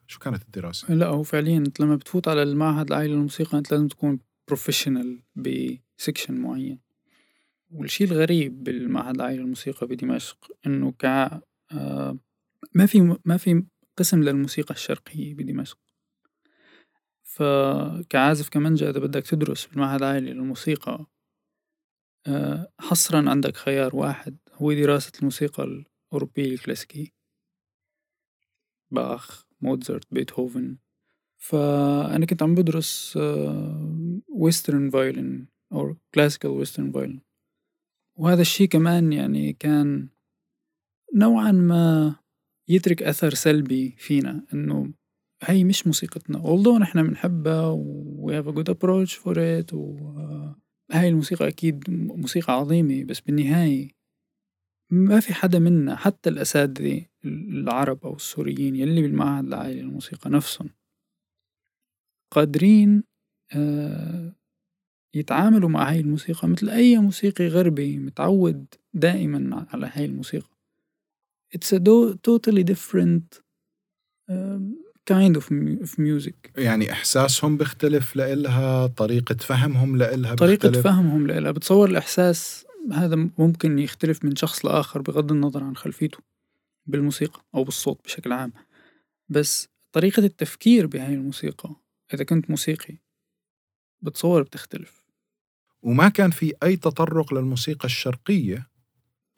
شو 0.07 0.19
كانت 0.19 0.43
الدراسة؟ 0.43 0.95
لا 0.95 1.07
هو 1.07 1.23
فعليا 1.23 1.59
انت 1.59 1.81
لما 1.81 1.97
بتفوت 1.97 2.29
على 2.29 2.43
المعهد 2.43 2.87
العالي 2.87 3.09
للموسيقى 3.09 3.59
أنت 3.59 3.73
لازم 3.73 3.89
تكون 3.89 4.19
professional 4.49 5.23
ب 5.37 5.49
section 5.49 6.35
معين 6.35 6.79
والشي 7.71 8.05
الغريب 8.05 8.65
بالمعهد 8.65 9.15
العالي 9.15 9.37
للموسيقى 9.37 9.87
بدمشق 9.87 10.39
إنه 10.67 10.93
ك 10.93 11.05
آه، 11.73 12.19
ما 12.75 12.87
في 12.87 13.19
ما 13.25 13.37
في 13.37 13.65
قسم 13.97 14.23
للموسيقى 14.23 14.75
الشرقية 14.75 15.35
بدمشق. 15.35 15.79
فكعازف 17.23 18.49
كمانجا 18.49 18.91
إذا 18.91 19.01
بدك 19.01 19.27
تدرس 19.27 19.67
بالمعهد 19.67 20.03
العالي 20.03 20.33
للموسيقى 20.33 21.07
آه، 22.27 22.73
حصرا 22.81 23.31
عندك 23.31 23.57
خيار 23.57 23.97
واحد 23.97 24.39
هو 24.53 24.73
دراسة 24.73 25.13
الموسيقى 25.19 25.65
الأوروبية 25.65 26.55
الكلاسيكية. 26.55 27.09
باخ 28.91 29.47
موتزارت 29.61 30.07
بيتهوفن. 30.11 30.79
فأنا 31.39 32.27
كنت 32.27 32.43
عم 32.43 32.55
بدرس 32.55 33.19
western 34.29 34.91
violin 34.91 35.49
أو 35.73 35.97
classical 36.15 36.51
western 36.51 36.93
violin 36.93 37.21
وهذا 38.17 38.41
الشي 38.41 38.67
كمان 38.67 39.13
يعني 39.13 39.53
كان 39.53 40.09
نوعا 41.15 41.53
ما 41.53 42.17
يترك 42.69 43.03
أثر 43.03 43.35
سلبي 43.35 43.95
فينا 43.99 44.45
إنه 44.55 44.93
هي 45.43 45.65
مش 45.65 45.87
موسيقتنا. 45.87 46.39
Although 46.43 46.81
نحن 46.81 47.03
بنحبها 47.03 47.67
و 47.67 48.29
we 48.29 48.33
have 48.33 48.47
a 48.49 48.53
good 48.53 48.69
approach 48.75 49.15
for 49.15 49.35
it 49.35 49.73
وهاي 49.75 51.09
الموسيقى 51.09 51.49
أكيد 51.49 51.85
موسيقى 51.91 52.53
عظيمة 52.53 53.05
بس 53.05 53.21
بالنهاية 53.21 53.99
ما 54.93 55.21
في 55.21 55.35
حدا 55.35 55.59
منا 55.59 55.97
حتى 55.97 56.31
الأساتذة 56.31 57.07
العرب 57.25 58.05
أو 58.05 58.15
السوريين 58.15 58.77
يلي 58.77 59.03
بالمعهد 59.03 59.47
العالي 59.47 59.83
للموسيقى 59.83 60.31
نفسهم 60.31 60.71
قادرين 62.35 63.05
آه، 63.57 64.35
يتعاملوا 65.15 65.69
مع 65.69 65.91
هاي 65.91 66.01
الموسيقى 66.01 66.49
مثل 66.49 66.69
أي 66.69 66.99
موسيقي 66.99 67.49
غربي 67.49 67.99
متعود 67.99 68.75
دائما 68.95 69.67
على 69.71 69.91
هاي 69.95 70.05
الموسيقى. 70.05 70.58
It's 71.57 71.73
a 71.73 71.81
totally 72.29 72.65
different 72.65 73.43
kind 75.11 75.37
of, 75.37 75.45
of 75.83 75.99
music. 75.99 76.35
يعني 76.57 76.93
إحساسهم 76.93 77.57
بيختلف 77.57 78.17
لإلها 78.17 78.87
طريقة 78.87 79.35
فهمهم 79.35 79.97
لإلها 79.97 80.35
طريقة 80.35 80.69
بيختلف. 80.69 80.85
فهمهم 80.85 81.27
لإلها. 81.27 81.51
بتصور 81.51 81.91
الإحساس 81.91 82.67
هذا 82.93 83.31
ممكن 83.39 83.79
يختلف 83.79 84.25
من 84.25 84.37
شخص 84.37 84.65
لآخر 84.65 85.03
بغض 85.03 85.33
النظر 85.33 85.65
عن 85.65 85.77
خلفيته 85.77 86.19
بالموسيقى 86.87 87.45
أو 87.55 87.65
بالصوت 87.65 88.05
بشكل 88.05 88.33
عام. 88.33 88.53
بس 89.29 89.69
طريقة 89.93 90.25
التفكير 90.25 90.87
بهاي 90.87 91.15
الموسيقى 91.15 91.75
إذا 92.15 92.25
كنت 92.25 92.51
موسيقي 92.51 92.95
بتصور 94.03 94.43
بتختلف. 94.43 95.05
وما 95.83 96.09
كان 96.09 96.31
في 96.31 96.55
أي 96.63 96.77
تطرق 96.77 97.35
للموسيقى 97.35 97.85
الشرقية 97.85 98.69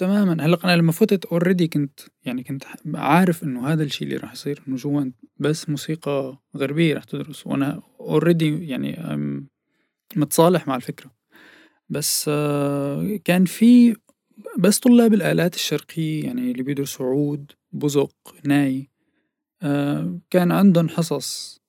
تماما. 0.01 0.47
هلأ 0.47 0.59
أنا 0.65 0.77
لما 0.77 0.93
فتت 0.93 1.25
already 1.25 1.69
كنت 1.69 2.01
يعني 2.25 2.43
كنت 2.43 2.65
عارف 2.95 3.45
إنه 3.45 3.69
هذا 3.69 3.83
الشيء 3.83 4.09
اللي 4.09 4.17
راح 4.19 4.33
يصير 4.33 4.63
انه 4.69 4.77
جوا 4.77 5.11
بس 5.39 5.69
موسيقى 5.69 6.39
غربية 6.57 6.95
راح 6.95 7.05
تدرس. 7.05 7.47
وأنا 7.47 7.83
already 8.01 8.69
يعني 8.69 8.97
متصالح 10.17 10.69
مع 10.69 10.77
الفكرة. 10.77 11.11
بس 11.89 12.27
آه، 12.29 13.17
كان 13.25 13.45
في 13.45 13.97
بس 14.59 14.79
طلاب 14.79 15.15
الآلات 15.15 15.55
الشرقية 15.55 16.25
يعني 16.25 16.51
اللي 16.51 16.63
بيدرسوا 16.63 17.07
عود 17.07 17.53
بزق 17.73 18.35
ناي 18.45 18.91
آه، 19.63 20.21
كان 20.31 20.53
عندهم 20.53 20.89
حصص 20.89 21.61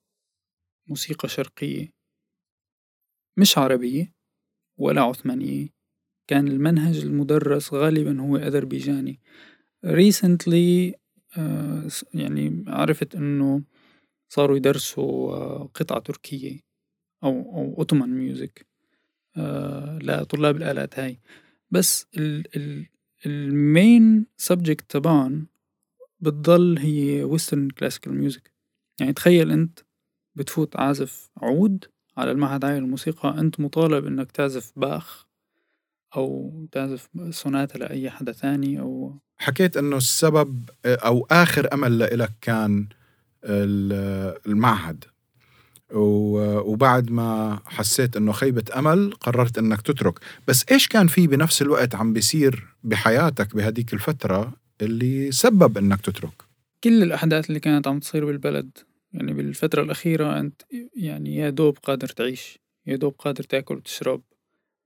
موسيقى 0.88 1.30
شرقية. 1.30 1.90
مش 3.38 3.58
عربية 3.58 4.14
ولا 4.78 5.02
عثمانية. 5.02 5.81
كان 6.32 6.48
المنهج 6.48 6.98
المدرس 6.98 7.74
غالبا 7.74 8.22
هو 8.22 8.38
أذربيجاني. 8.38 9.20
Recently 9.86 10.94
آه، 11.38 11.88
يعني 12.14 12.64
عرفت 12.68 13.16
إنه 13.16 13.62
صاروا 14.30 14.58
يدرسوا 14.58 15.58
قطعة 15.64 16.00
تركية 16.00 16.60
أو 17.24 17.30
أو 17.32 17.76
أوتومان 17.78 18.10
ميوزك 18.10 18.66
لطلاب 20.04 20.58
الآلات 20.58 21.00
هاي. 21.00 21.20
بس 21.72 22.08
ال 22.18 22.58
ال 22.58 22.88
ال 23.26 23.46
main 23.46 24.26
subject 24.38 24.92
تبعن 24.92 25.46
بتضل 26.20 26.78
هي 26.80 27.24
western 27.24 27.70
classical 27.70 28.14
music 28.14 28.52
يعني 29.00 29.14
تخيل 29.14 29.52
أنت 29.52 29.80
بتفوت 30.36 30.78
عازف 30.78 31.30
عود 31.38 31.86
على 32.18 32.32
المعهد 32.32 32.66
العالي 32.66 32.80
للموسيقى 32.80 33.40
أنت 33.40 33.60
مطالب 33.60 34.06
إنك 34.06 34.32
تعزف 34.32 34.74
باخ. 34.76 35.31
أو 36.16 36.52
تعزف 36.72 37.10
سوناتا 37.30 37.78
لأي 37.78 38.10
حدا 38.10 38.32
ثاني 38.32 38.80
أو 38.80 39.20
حكيت 39.38 39.78
إنه 39.78 39.98
السبب 39.98 40.70
أو 40.86 41.28
آخر 41.32 41.74
أمل 41.74 42.00
لإلك 42.00 42.32
كان 42.42 42.88
المعهد. 43.44 45.04
وبعد 45.94 47.12
ما 47.12 47.60
حسيت 47.66 48.18
إنه 48.18 48.32
خيبة 48.32 48.64
أمل 48.76 49.14
قررت 49.14 49.58
إنك 49.58 49.82
تترك. 49.82 50.20
بس 50.48 50.66
إيش 50.72 50.88
كان 50.88 51.08
في 51.08 51.28
بنفس 51.28 51.62
الوقت 51.62 51.96
عم 51.96 52.14
بيصير 52.14 52.68
بحياتك 52.84 53.56
بهديك 53.56 53.94
الفترة 53.94 54.54
اللي 54.82 55.32
سبب 55.32 55.78
إنك 55.78 56.02
تترك؟ 56.02 56.44
كل 56.84 57.04
الأحداث 57.04 57.50
اللي 57.50 57.60
كانت 57.60 57.88
عم 57.88 58.00
تصير 58.00 58.26
بالبلد 58.26 58.78
يعني 59.14 59.34
بالفترة 59.34 59.82
الأخيرة 59.82 60.40
أنت 60.40 60.62
يعني 60.96 61.36
يا 61.36 61.50
دوب 61.50 61.78
قادر 61.84 62.08
تعيش 62.08 62.60
يا 62.88 62.96
دوب 62.96 63.14
قادر 63.20 63.44
تأكل 63.44 63.76
وتشرب. 63.76 64.22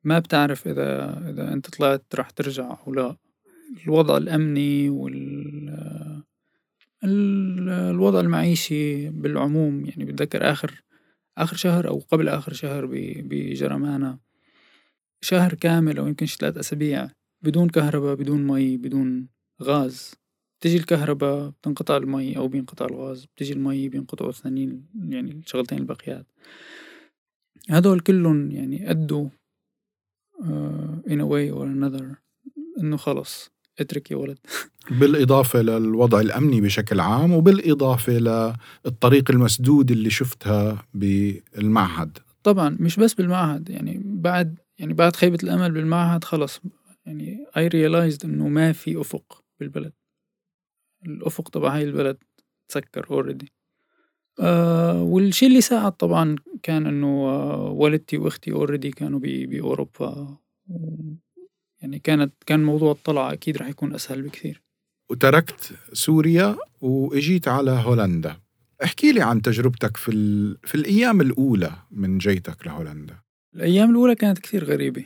ما 0.06 0.20
بتعرف 0.20 0.68
إذا 0.68 1.20
إذا 1.30 1.54
أنت 1.54 1.70
طلعت 1.70 2.04
رح 2.15 2.30
ترجع 2.30 2.78
أو 2.88 2.94
لا. 2.94 3.15
الوضع 3.84 4.18
الأمني 4.18 4.89
وال 4.89 6.24
الوضع 7.04 8.20
المعيشي 8.20 9.10
بالعموم 9.10 9.86
يعني 9.86 10.06
بتذكر 10.06 10.52
آخر 10.52 10.84
آخر 11.38 11.56
شهر 11.56 11.88
أو 11.88 12.00
قبل 12.12 12.30
آخر 12.30 12.54
شهر 12.54 12.86
بجرمانة. 13.22 14.18
شهر 15.22 15.54
كامل 15.54 15.98
أو 15.98 16.08
يمكن 16.08 16.26
ثلاث 16.26 16.58
أسابيع 16.58 17.10
بدون 17.41 17.70
كهرباء 17.70 18.15
بدون 18.15 18.48
مي 18.48 18.78
بدون 18.78 19.28
غاز. 19.63 20.15
بتجي 20.60 20.78
الكهرباء 20.78 21.50
بتنقطع 21.50 21.98
المي 21.98 22.38
أو 22.38 22.48
بينقطع 22.48 22.86
الغاز. 22.86 23.26
بتجي 23.26 23.54
المي 23.54 23.89
بينقطعوا 23.89 24.30
الثانيين 24.30 24.86
يعني 25.10 25.32
الشغلتين 25.32 25.78
الباقيات. 25.78 26.26
هدول 27.70 28.00
كلهم 28.00 28.52
يعني 28.52 28.89
أدوا 28.91 29.30
in 31.08 31.19
a 31.21 31.26
way 31.26 31.52
or 31.52 31.65
another 31.65 32.04
إنه 32.80 32.98
خلص 32.98 33.52
اترك 33.80 34.12
يا 34.12 34.15
ولد. 34.15 34.38
بالإضافة 35.00 35.62
للوضع 35.62 36.19
الأمني 36.19 36.62
بشكل 36.62 37.00
عام 37.00 37.32
وبالإضافة 37.34 38.13
للطريق 38.86 39.32
المسدود 39.32 39.91
اللي 39.91 40.10
شفتها 40.10 40.88
بالمعهد. 40.93 42.17
طبعا 42.43 42.78
مش 42.80 43.00
بس 43.00 43.13
بالمعهد 43.13 43.69
يعني 43.69 44.02
بعد 44.06 44.60
يعني 44.80 44.93
بعد 44.93 45.15
خيبة 45.15 45.38
الأمل 45.43 45.71
بالمعهد 45.71 46.24
خلص. 46.24 46.62
يعني 47.06 47.45
I 47.58 47.69
realized 47.69 48.26
إنه 48.26 48.48
ما 48.48 48.71
في 48.71 49.02
أفق 49.02 49.43
بالبلد. 49.60 49.93
الأفق 51.06 51.50
تبع 51.50 51.76
هاي 51.76 51.84
البلد 51.84 52.17
تسكر 52.69 53.08
already 53.12 53.52
آه 54.39 55.02
والشي 55.04 55.48
اللي 55.48 55.62
ساعد 55.62 55.91
طبعا 55.91 56.36
كان 56.65 56.86
إنه 56.88 57.08
آه 57.08 57.69
والدتي 57.71 58.17
وأختي 58.17 58.51
already 58.52 58.91
كانوا 58.91 59.19
بأوروبا 59.23 60.38
يعني 61.82 61.99
كانت 61.99 62.34
كان 62.45 62.63
موضوع 62.63 62.91
الطلعة 62.91 63.34
أكيد 63.34 63.58
رح 63.58 63.67
يكون 63.67 63.93
أسهل 63.93 64.21
بكثير. 64.21 64.62
وتركت 65.12 65.73
سوريا 65.93 66.58
وإجيت 66.82 67.47
على 67.47 67.71
هولندا. 67.71 68.41
احكي 68.84 69.12
لي 69.12 69.21
عن 69.21 69.41
تجربتك 69.41 69.97
في, 69.97 70.12
ال... 70.12 70.58
في 70.63 70.75
الأيام 70.75 71.21
الأولى 71.21 71.71
من 71.91 72.17
جيتك 72.17 72.67
لهولندا. 72.67 73.19
الأيام 73.56 73.89
الأولى 73.89 74.15
كانت 74.15 74.39
كثير 74.39 74.63
غريبة 74.63 75.06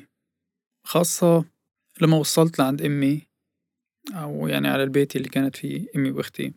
خاصة 0.84 1.46
لما 2.02 2.18
وصلت 2.18 2.60
لعند 2.60 2.82
أمي 2.82 3.22
أو 4.14 4.48
يعني 4.48 4.68
على 4.68 4.84
البيت 4.84 5.16
اللي 5.16 5.30
كانت 5.30 5.56
فيه 5.56 5.88
أمي 5.96 6.12
وأختي. 6.12 6.54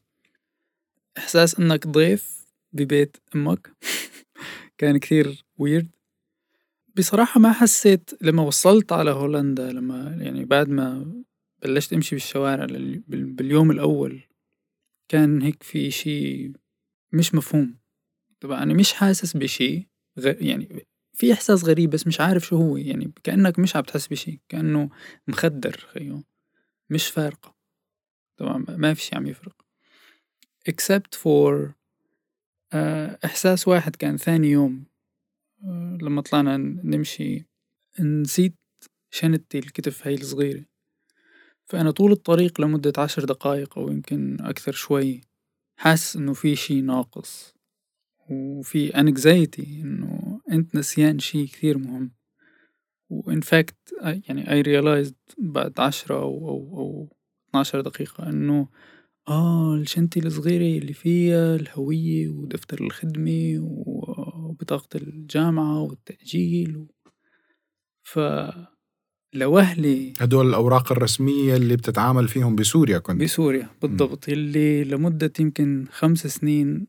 إحساس 1.19 1.59
إنك 1.59 1.87
ضيف 1.87 2.47
ببيت 2.73 3.17
أمك. 3.35 3.73
كان 4.79 4.99
كثير 4.99 5.45
ويرد 5.59 5.91
بصراحة 6.97 7.41
ما 7.41 7.53
حسيت 7.53 8.11
لما 8.23 8.43
وصلت 8.43 8.93
على 8.93 9.11
هولندا 9.11 9.73
لما 9.73 10.17
يعني 10.21 10.45
بعد 10.45 10.69
ما 10.69 11.13
بلشت 11.63 11.93
أمشي 11.93 12.15
بالشوارع 12.15 12.67
باليوم 13.09 13.71
الأول 13.71 14.23
كان 15.09 15.43
هيك 15.43 15.63
في 15.63 15.91
شي 15.91 16.53
مش 17.13 17.35
مفهوم. 17.35 17.79
طبعا 18.41 18.63
أنا 18.63 18.75
مش 18.75 18.93
حاسس 18.93 19.37
بشي 19.37 19.89
يعني 20.17 20.87
في 21.13 21.33
إحساس 21.33 21.65
غريب 21.65 21.91
بس 21.91 22.07
مش 22.07 22.21
عارف 22.21 22.47
شو 22.47 22.57
هو 22.57 22.77
يعني 22.77 23.13
كأنك 23.25 23.59
مش 23.59 23.77
عم 23.77 23.83
تحس 23.83 24.07
بشي 24.07 24.41
كأنه 24.49 24.91
مخدر 25.29 25.87
خيو. 25.93 26.25
مش 26.91 27.09
فارقة. 27.09 27.55
طبعا 28.37 28.65
ما 28.69 28.95
في 28.95 29.03
شي 29.03 29.17
عم 29.17 29.27
يفرق. 29.27 29.57
Except 30.71 31.15
for 31.17 31.75
إحساس 33.25 33.69
واحد 33.69 33.97
كان 33.97 34.17
ثاني 34.17 34.51
يوم 34.51 34.85
لما 36.03 36.23
طلعنا 36.23 36.57
نمشي. 36.85 37.47
نسيت 38.01 38.55
شنطتي 39.11 39.59
الكتف 39.59 40.07
هاي 40.07 40.15
الصغيرة. 40.15 40.65
فأنا 41.65 41.91
طول 41.91 42.13
الطريق 42.13 42.61
لمدة 42.61 42.93
عشر 42.99 43.25
دقايق 43.25 43.79
أو 43.79 43.91
يمكن 43.91 44.37
أكثر 44.41 44.73
شوي 44.73 45.21
حاسس 45.77 46.17
إنه 46.17 46.33
في 46.33 46.57
شي 46.57 46.81
ناقص. 46.81 47.55
وفي 48.31 48.93
anxiety 48.93 49.69
إنه 49.69 50.41
أنت 50.51 50.75
نسيان 50.75 51.19
شي 51.19 51.47
كثير 51.47 51.79
مهم. 51.79 52.13
وإن 53.11 53.41
فاكت 53.41 53.77
يعني 54.29 54.45
I 54.45 54.67
realized 54.67 55.35
بعد 55.39 55.81
عشرة 55.81 56.15
أو 56.15 56.49
أو 56.49 56.79
أو 56.79 57.09
12 57.49 57.81
دقيقة 57.81 58.29
إنه 58.29 58.69
آه 59.29 59.75
الشنطة 59.75 60.19
الصغيرة 60.19 60.79
اللي 60.83 60.93
فيها 60.93 61.57
الهوية 61.57 62.29
ودفتر 62.29 62.81
الخدمة 62.81 63.59
وبطاقة 63.61 64.97
الجامعة 64.97 65.81
والتأجيل 65.83 66.77
و... 66.77 66.87
ف 68.03 68.19
لو 69.35 69.59
أهلي 69.59 70.13
هدول 70.21 70.49
الأوراق 70.49 70.93
الرسمية 70.93 71.57
اللي 71.57 71.77
بتتعامل 71.77 72.29
فيهم 72.29 72.57
بسوريا 72.57 72.99
كنت؟ 72.99 73.21
بسوريا 73.21 73.69
بالضبط 73.83 74.29
اللي 74.29 74.85
لمدة 74.85 75.33
يمكن 75.41 75.87
خمس 75.91 76.27
سنين 76.27 76.87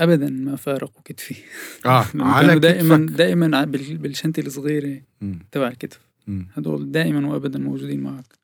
أبدا 0.00 0.30
ما 0.30 0.56
فارقوا 0.56 1.02
كتفي. 1.04 1.34
لأنه 1.84 2.24
على 2.24 2.58
دائما 2.58 2.96
كتفك. 3.06 3.16
دائما 3.18 3.56
ع- 3.58 3.64
بال- 3.64 3.98
بالشنطة 3.98 4.40
الصغيرة 4.40 5.02
مم. 5.20 5.38
تبع 5.52 5.68
الكتف. 5.68 6.00
مم. 6.26 6.48
هدول 6.52 6.90
دائما 6.92 7.28
وأبدا 7.28 7.58
موجودين 7.58 8.00
معك. 8.00 8.39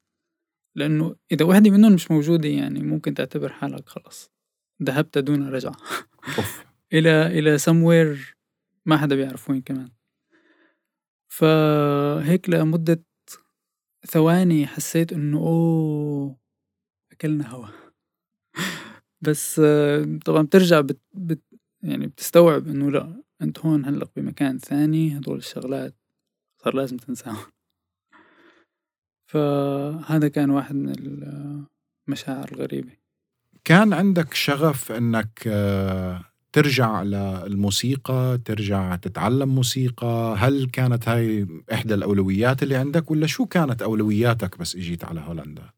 لأنه 0.76 1.16
إذا 1.32 1.44
وحدة 1.44 1.70
منهم 1.70 1.92
مش 1.92 2.10
موجودة 2.10 2.48
يعني 2.48 2.80
ممكن 2.80 3.14
تعتبر 3.14 3.52
حالك 3.52 3.88
خلاص 3.88 4.30
ذهبت 4.82 5.18
دون 5.18 5.48
رجعة. 5.48 5.76
إلى 6.92 7.26
إلى 7.26 7.58
somewhere 7.58 8.18
ما 8.86 8.96
حدا 8.96 9.16
بيعرف 9.16 9.50
وين 9.50 9.62
كمان. 9.62 9.90
فهيك 11.28 12.50
لمدة 12.50 13.04
ثواني 14.06 14.66
حسيت 14.66 15.12
إنه 15.12 15.38
أوه 15.38 16.36
أكلنا 17.12 17.48
هوا. 17.48 17.68
بس 19.24 19.60
طبعا 20.24 20.42
بترجع 20.42 20.80
بت, 20.80 21.00
بت 21.14 21.42
يعني 21.82 22.06
بتستوعب 22.06 22.68
إنه 22.68 22.90
لا 22.90 23.22
أنت 23.42 23.58
هون 23.58 23.84
هلق 23.84 24.10
بمكان 24.16 24.58
ثاني 24.58 25.18
هدول 25.18 25.38
الشغلات 25.38 25.94
صار 26.62 26.74
لازم 26.74 26.96
تنساهم. 26.96 27.55
فهذا 29.26 30.28
كان 30.28 30.50
واحد 30.50 30.74
من 30.74 30.92
المشاعر 32.08 32.48
الغريبة. 32.52 32.92
كان 33.64 33.92
عندك 33.92 34.34
شغف 34.34 34.92
إنك 34.92 35.42
آه، 35.46 36.24
ترجع 36.52 37.02
للموسيقى 37.02 38.38
ترجع 38.44 38.96
تتعلم 38.96 39.48
موسيقى؟ 39.54 40.34
هل 40.38 40.66
كانت 40.72 41.08
هاي 41.08 41.46
إحدى 41.72 41.94
الأولويات 41.94 42.62
اللي 42.62 42.76
عندك 42.76 43.10
ولا 43.10 43.26
شو 43.26 43.46
كانت 43.46 43.82
أولوياتك 43.82 44.58
بس 44.58 44.76
إجيت 44.76 45.04
على 45.04 45.20
هولندا؟ 45.20 45.70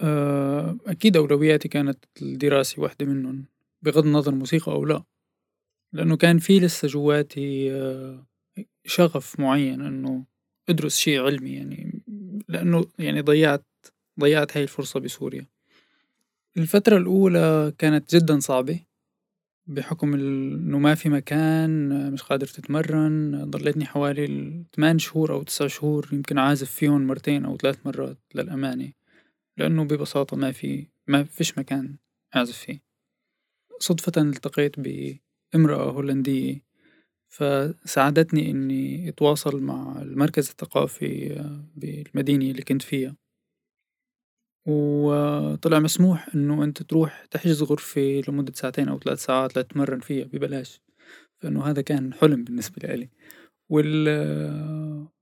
آه، 0.00 0.78
أكيد 0.86 1.16
أولوياتي 1.16 1.68
كانت 1.68 2.04
الدراسة 2.22 2.82
واحدة 2.82 3.06
منهم 3.06 3.44
بغض 3.82 4.06
النظر 4.06 4.34
موسيقى 4.34 4.72
أو 4.72 4.84
لا. 4.84 5.02
لأنه 5.92 6.16
كان 6.16 6.38
في 6.38 6.60
لسه 6.60 6.88
جواتي 6.88 7.72
آه، 7.72 8.26
شغف 8.84 9.40
معين 9.40 9.80
إنه 9.80 10.24
أدرس 10.68 10.96
شيء 10.96 11.22
علمي 11.22 11.50
يعني. 11.50 11.97
لأنه 12.48 12.86
يعني 12.98 13.20
ضيعت 13.20 13.64
ضيعت 14.20 14.56
هاي 14.56 14.62
الفرصة 14.62 15.00
بسوريا. 15.00 15.46
الفترة 16.56 16.96
الأولى 16.96 17.72
كانت 17.78 18.16
جدا 18.16 18.40
صعبة 18.40 18.80
بحكم 19.66 20.14
إنه 20.14 20.78
ما 20.78 20.94
في 20.94 21.08
مكان 21.08 22.12
مش 22.12 22.22
قادر 22.22 22.46
تتمرن 22.46 23.44
ضليتني 23.50 23.84
حوالي 23.86 24.26
8 24.76 24.98
شهور 24.98 25.32
أو 25.32 25.42
9 25.42 25.68
شهور 25.68 26.08
يمكن 26.12 26.38
عازف 26.38 26.70
فيهم 26.70 27.06
مرتين 27.06 27.44
أو 27.44 27.56
ثلاث 27.56 27.86
مرات 27.86 28.18
للأمانة 28.34 28.92
لأنه 29.56 29.84
ببساطة 29.84 30.36
ما 30.36 30.52
في 30.52 30.86
ما 31.06 31.24
فيش 31.24 31.58
مكان 31.58 31.96
أعزف 32.36 32.58
فيه. 32.58 32.82
صدفة 33.80 34.22
التقيت 34.22 34.76
بامرأة 34.80 35.90
هولندية 35.90 36.67
فساعدتني 37.28 38.50
إني 38.50 39.08
أتواصل 39.08 39.62
مع 39.62 40.02
المركز 40.02 40.48
الثقافي 40.48 41.44
بالمدينة 41.76 42.50
اللي 42.50 42.62
كنت 42.62 42.82
فيها. 42.82 43.16
وطلع 44.66 45.78
مسموح 45.78 46.34
إنه 46.34 46.64
أنت 46.64 46.82
تروح 46.82 47.24
تحجز 47.30 47.62
غرفة 47.62 48.22
لمدة 48.28 48.52
ساعتين 48.52 48.88
أو 48.88 48.98
ثلاث 48.98 49.24
ساعات 49.24 49.58
لتتمرن 49.58 50.00
فيها 50.00 50.24
ببلاش 50.24 50.80
فإنه 51.40 51.64
هذا 51.64 51.82
كان 51.82 52.14
حلم 52.14 52.44
بالنسبة 52.44 52.94
لي. 52.94 53.08
وال 53.70 54.08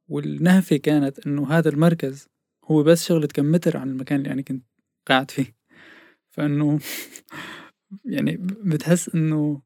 والنهفة 0.09 0.77
كانت 0.77 1.27
إنه 1.27 1.51
هذا 1.51 1.69
المركز 1.69 2.29
هو 2.65 2.83
بس 2.83 3.05
شغلة 3.07 3.27
كم 3.27 3.53
متر 3.53 3.77
عن 3.77 3.89
المكان 3.91 4.19
اللي 4.19 4.33
أنا 4.33 4.43
كنت 4.43 4.65
قاعد 5.09 5.31
فيه. 5.31 5.57
فإنه 6.31 6.79
يعني 8.15 8.37
بتحس 8.41 9.15
إنه 9.15 9.63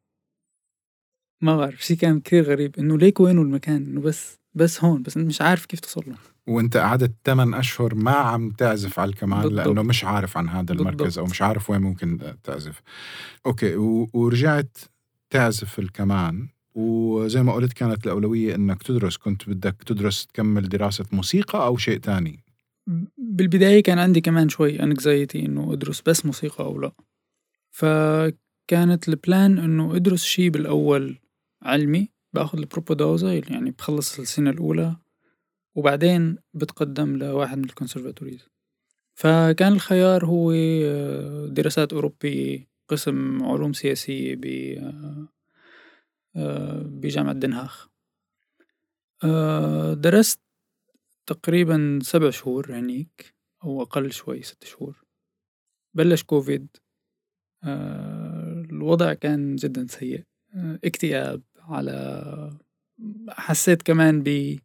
ما 1.41 1.57
بعرف 1.57 1.85
شي 1.87 1.97
كان 1.97 2.21
كثير 2.21 2.45
غريب 2.45 2.79
إنه 2.79 2.99
ليك 2.99 3.21
وينه 3.21 3.43
المكان؟ 3.43 3.77
إنه 3.77 4.01
بس 4.01 4.39
بس 4.55 4.85
هون 4.85 5.03
بس 5.03 5.17
أنت 5.17 5.27
مش 5.27 5.43
عارف 5.43 5.67
كيف 5.67 5.81
توصل 5.81 6.03
له. 6.07 6.15
وأنت 6.47 6.77
قعدت 6.77 7.13
8 7.25 7.59
أشهر 7.59 7.95
ما 7.95 8.11
عم 8.11 8.51
تعزف 8.51 8.99
على 8.99 9.09
الكمان 9.11 9.43
بالضبط. 9.43 9.67
لأنه 9.67 9.83
مش 9.83 10.05
عارف 10.05 10.37
عن 10.37 10.49
هذا 10.49 10.73
المركز 10.73 11.03
بالضبط. 11.03 11.19
أو 11.19 11.25
مش 11.31 11.43
عارف 11.43 11.71
وين 11.71 11.81
ممكن 11.81 12.19
تعزف. 12.45 12.81
أوكي 13.47 13.77
و- 13.77 14.11
ورجعت 14.13 14.79
تعزف 15.31 15.79
الكمان 15.79 16.49
وزي 16.75 17.43
ما 17.43 17.53
قلت 17.53 17.73
كانت 17.73 18.07
الأولوية 18.07 18.55
إنك 18.55 18.83
تدرس. 18.83 19.17
كنت 19.17 19.49
بدك 19.49 19.77
تدرس 19.87 20.27
تكمل 20.27 20.69
دراسة 20.69 21.05
موسيقى 21.13 21.65
أو 21.67 21.77
شيء 21.77 21.99
تاني؟ 21.99 22.39
بالبداية 23.19 23.83
كان 23.83 23.99
عندي 23.99 24.21
كمان 24.21 24.49
شوي 24.49 24.83
anxiety 24.83 25.47
إنه 25.47 25.73
أدرس 25.73 26.03
بس 26.07 26.27
موسيقى 26.27 26.65
أو 26.65 26.81
لأ. 26.81 26.93
فكانت 27.71 29.09
ال 29.09 29.19
plan 29.19 29.59
إنه 29.59 29.97
أدرس 29.97 30.23
شي 30.25 30.51
بالأول 30.51 31.19
علمي 31.63 32.09
باخد 32.33 32.59
ال 32.59 32.66
propedeuse 32.66 33.33
اللي 33.33 33.55
يعني 33.55 33.71
بخلص 33.71 34.19
السنة 34.19 34.51
الأولى 34.51 34.97
وبعدين 35.75 36.37
بتقدم 36.55 37.17
لواحد 37.17 37.59
من 37.59 37.65
ال 37.65 37.70
conservatories. 37.70 38.49
فكان 39.15 39.73
الخيار 39.73 40.27
هو 40.27 40.53
آه، 40.53 41.47
دراسات 41.47 41.93
أوروبية 41.93 42.69
قسم 42.89 43.43
علوم 43.43 43.73
سياسية 43.73 44.39
آه، 46.37 46.83
بجامعة 46.83 47.33
دنهاخ 47.33 47.89
آه، 49.25 49.95
درست 49.95 50.41
تقريبا 51.27 51.99
سبع 52.03 52.31
شهور 52.31 52.73
هنيك 52.79 53.35
أو 53.65 53.83
أقل 53.83 54.13
شوي 54.13 54.43
ست 54.43 54.65
شهور. 54.65 55.05
بلش 55.95 56.23
كوفيد. 56.23 56.69
الوضع 57.65 59.13
كان 59.15 59.57
جدا 59.57 59.87
سيء. 59.87 60.25
اكتئاب. 60.85 61.43
على 61.77 62.59
حسيت 63.29 63.83
كمان 63.83 64.23
ب 64.23 64.59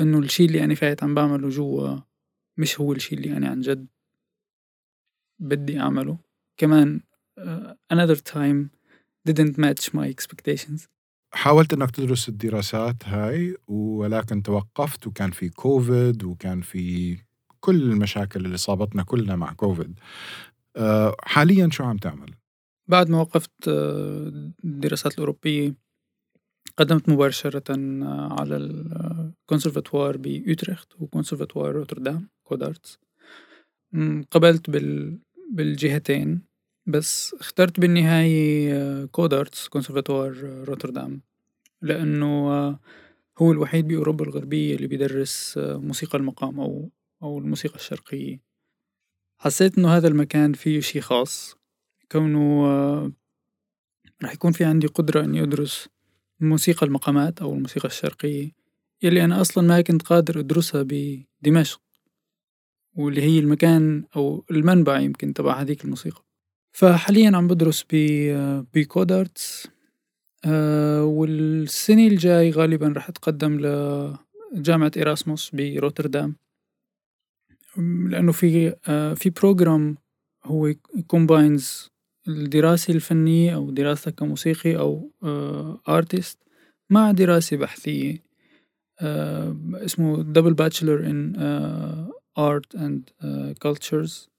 إنه 0.00 0.18
الشي 0.18 0.44
اللي 0.44 0.64
أنا 0.64 0.74
فايت 0.74 1.02
عم 1.02 1.14
بعمله 1.14 1.48
جوا 1.48 1.98
مش 2.58 2.80
هو 2.80 2.92
الشي 2.92 3.14
اللي 3.14 3.36
أنا 3.36 3.48
عن 3.48 3.60
جد 3.60 3.86
بدي 5.40 5.80
أعمله. 5.80 6.18
كمان 6.56 7.00
آه، 7.38 7.78
another 7.94 8.16
time 8.16 8.68
didn't 9.28 9.54
match 9.56 9.90
my 9.94 10.14
expectations. 10.14 10.88
حاولت 11.34 11.72
إنك 11.72 11.90
تدرس 11.90 12.28
الدراسات 12.28 13.04
هاي 13.04 13.56
ولكن 13.68 14.42
توقفت 14.42 15.06
وكان 15.06 15.30
في 15.30 15.48
كوفيد 15.48 16.24
وكان 16.24 16.60
في 16.60 17.16
كل 17.60 17.82
المشاكل 17.82 18.46
اللي 18.46 18.56
صابتنا 18.56 19.02
كلنا 19.02 19.36
مع 19.36 19.52
كوفيد 19.52 20.00
أه 20.76 21.16
حاليا 21.22 21.68
شو 21.72 21.84
عم 21.84 21.96
تعمل؟ 21.96 22.34
بعد 22.88 23.10
ما 23.10 23.20
وقفت 23.20 23.68
آه، 23.68 24.52
الدراسات 24.64 25.14
الأوروبية 25.14 25.74
قدمت 26.76 27.08
مباشرة 27.08 27.62
آه، 27.70 28.36
على 28.40 28.56
الكونسرفاتوار 28.56 30.16
بأوترخت 30.16 30.92
وكونسرفاتوار 31.00 31.72
روتردام 31.72 32.28
كودارتس 32.44 32.98
قبلت 34.30 34.70
بال... 34.70 35.18
بالجهتين 35.50 36.42
بس 36.86 37.34
اخترت 37.40 37.80
بالنهاية 37.80 38.74
آه، 38.74 39.04
كودارتس 39.04 39.68
كونسرفاتوار 39.68 40.40
آه، 40.44 40.64
روتردام. 40.64 41.20
لأنه 41.82 42.50
آه، 42.50 42.78
هو 43.38 43.52
الوحيد 43.52 43.88
بأوروبا 43.88 44.24
الغربية 44.24 44.76
اللي 44.76 44.86
بيدرس 44.86 45.58
آه، 45.58 45.76
موسيقى 45.76 46.18
المقام 46.18 46.60
أو 46.60 46.90
أو 47.22 47.38
الموسيقى 47.38 47.74
الشرقية. 47.74 48.40
حسيت 49.38 49.78
إنه 49.78 49.96
هذا 49.96 50.08
المكان 50.08 50.52
فيه 50.52 50.80
شي 50.80 51.00
خاص 51.00 51.56
كونه 52.12 52.66
آه، 52.66 53.12
رح 54.22 54.32
يكون 54.32 54.52
في 54.52 54.64
عندي 54.64 54.86
قدرة 54.86 55.24
إني 55.24 55.42
أدرس 55.42 55.88
موسيقى 56.40 56.86
المقامات 56.86 57.42
أو 57.42 57.54
الموسيقى 57.54 57.88
الشرقية 57.88 58.50
يلي 59.02 59.24
أنا 59.24 59.40
أصلا 59.40 59.68
ما 59.68 59.80
كنت 59.80 60.02
قادر 60.02 60.40
أدرسها 60.40 60.82
بدمشق 60.82 61.80
واللي 62.96 63.22
هي 63.22 63.38
المكان 63.38 64.04
أو 64.16 64.44
المنبع 64.50 64.98
يمكن 64.98 65.34
تبع 65.34 65.60
هذيك 65.60 65.84
الموسيقى. 65.84 66.24
فحاليا 66.72 67.36
عم 67.36 67.48
بدرس 67.48 67.84
ب 68.74 68.86
Codarts 68.86 69.68
آه، 70.44 71.04
والسنة 71.04 72.06
الجاي 72.06 72.50
غالبا 72.50 72.92
رح 72.96 73.08
أتقدم 73.08 73.60
لجامعة 73.60 74.92
إيراسموس 74.96 75.50
بروتردام 75.54 76.36
لأنه 78.08 78.32
في 78.32 78.74
آه، 78.88 79.14
في 79.14 79.30
program 79.30 79.96
هو 80.44 80.74
combines 81.06 81.89
الدراسة 82.28 82.94
الفنية 82.94 83.54
أو 83.54 83.70
دراستك 83.70 84.14
كموسيقي 84.14 84.76
أو 84.76 85.10
artist 85.88 86.38
مع 86.90 87.10
دراسة 87.10 87.56
بحثية. 87.56 88.30
آه، 89.00 89.56
اسمه 89.74 90.22
double 90.22 90.54
bachelor 90.54 91.10
in 91.10 91.36
art 92.38 92.74
and 92.74 93.10
cultures 93.62 94.30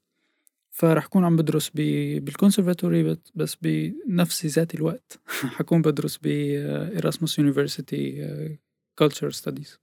فرح 0.72 1.06
كون 1.06 1.26
عم 1.26 1.36
بدرس 1.36 1.70
بالكونسرفاتوري 1.70 3.18
بس 3.36 3.58
بنفس 3.62 4.46
ذات 4.46 4.76
الوقت 4.76 5.20
حكون 5.58 5.82
بدرس 5.82 6.18
ب 6.18 6.28
إيراسموس 6.28 7.40
university 7.40 8.58
culture 8.98 9.32
studies 9.32 9.80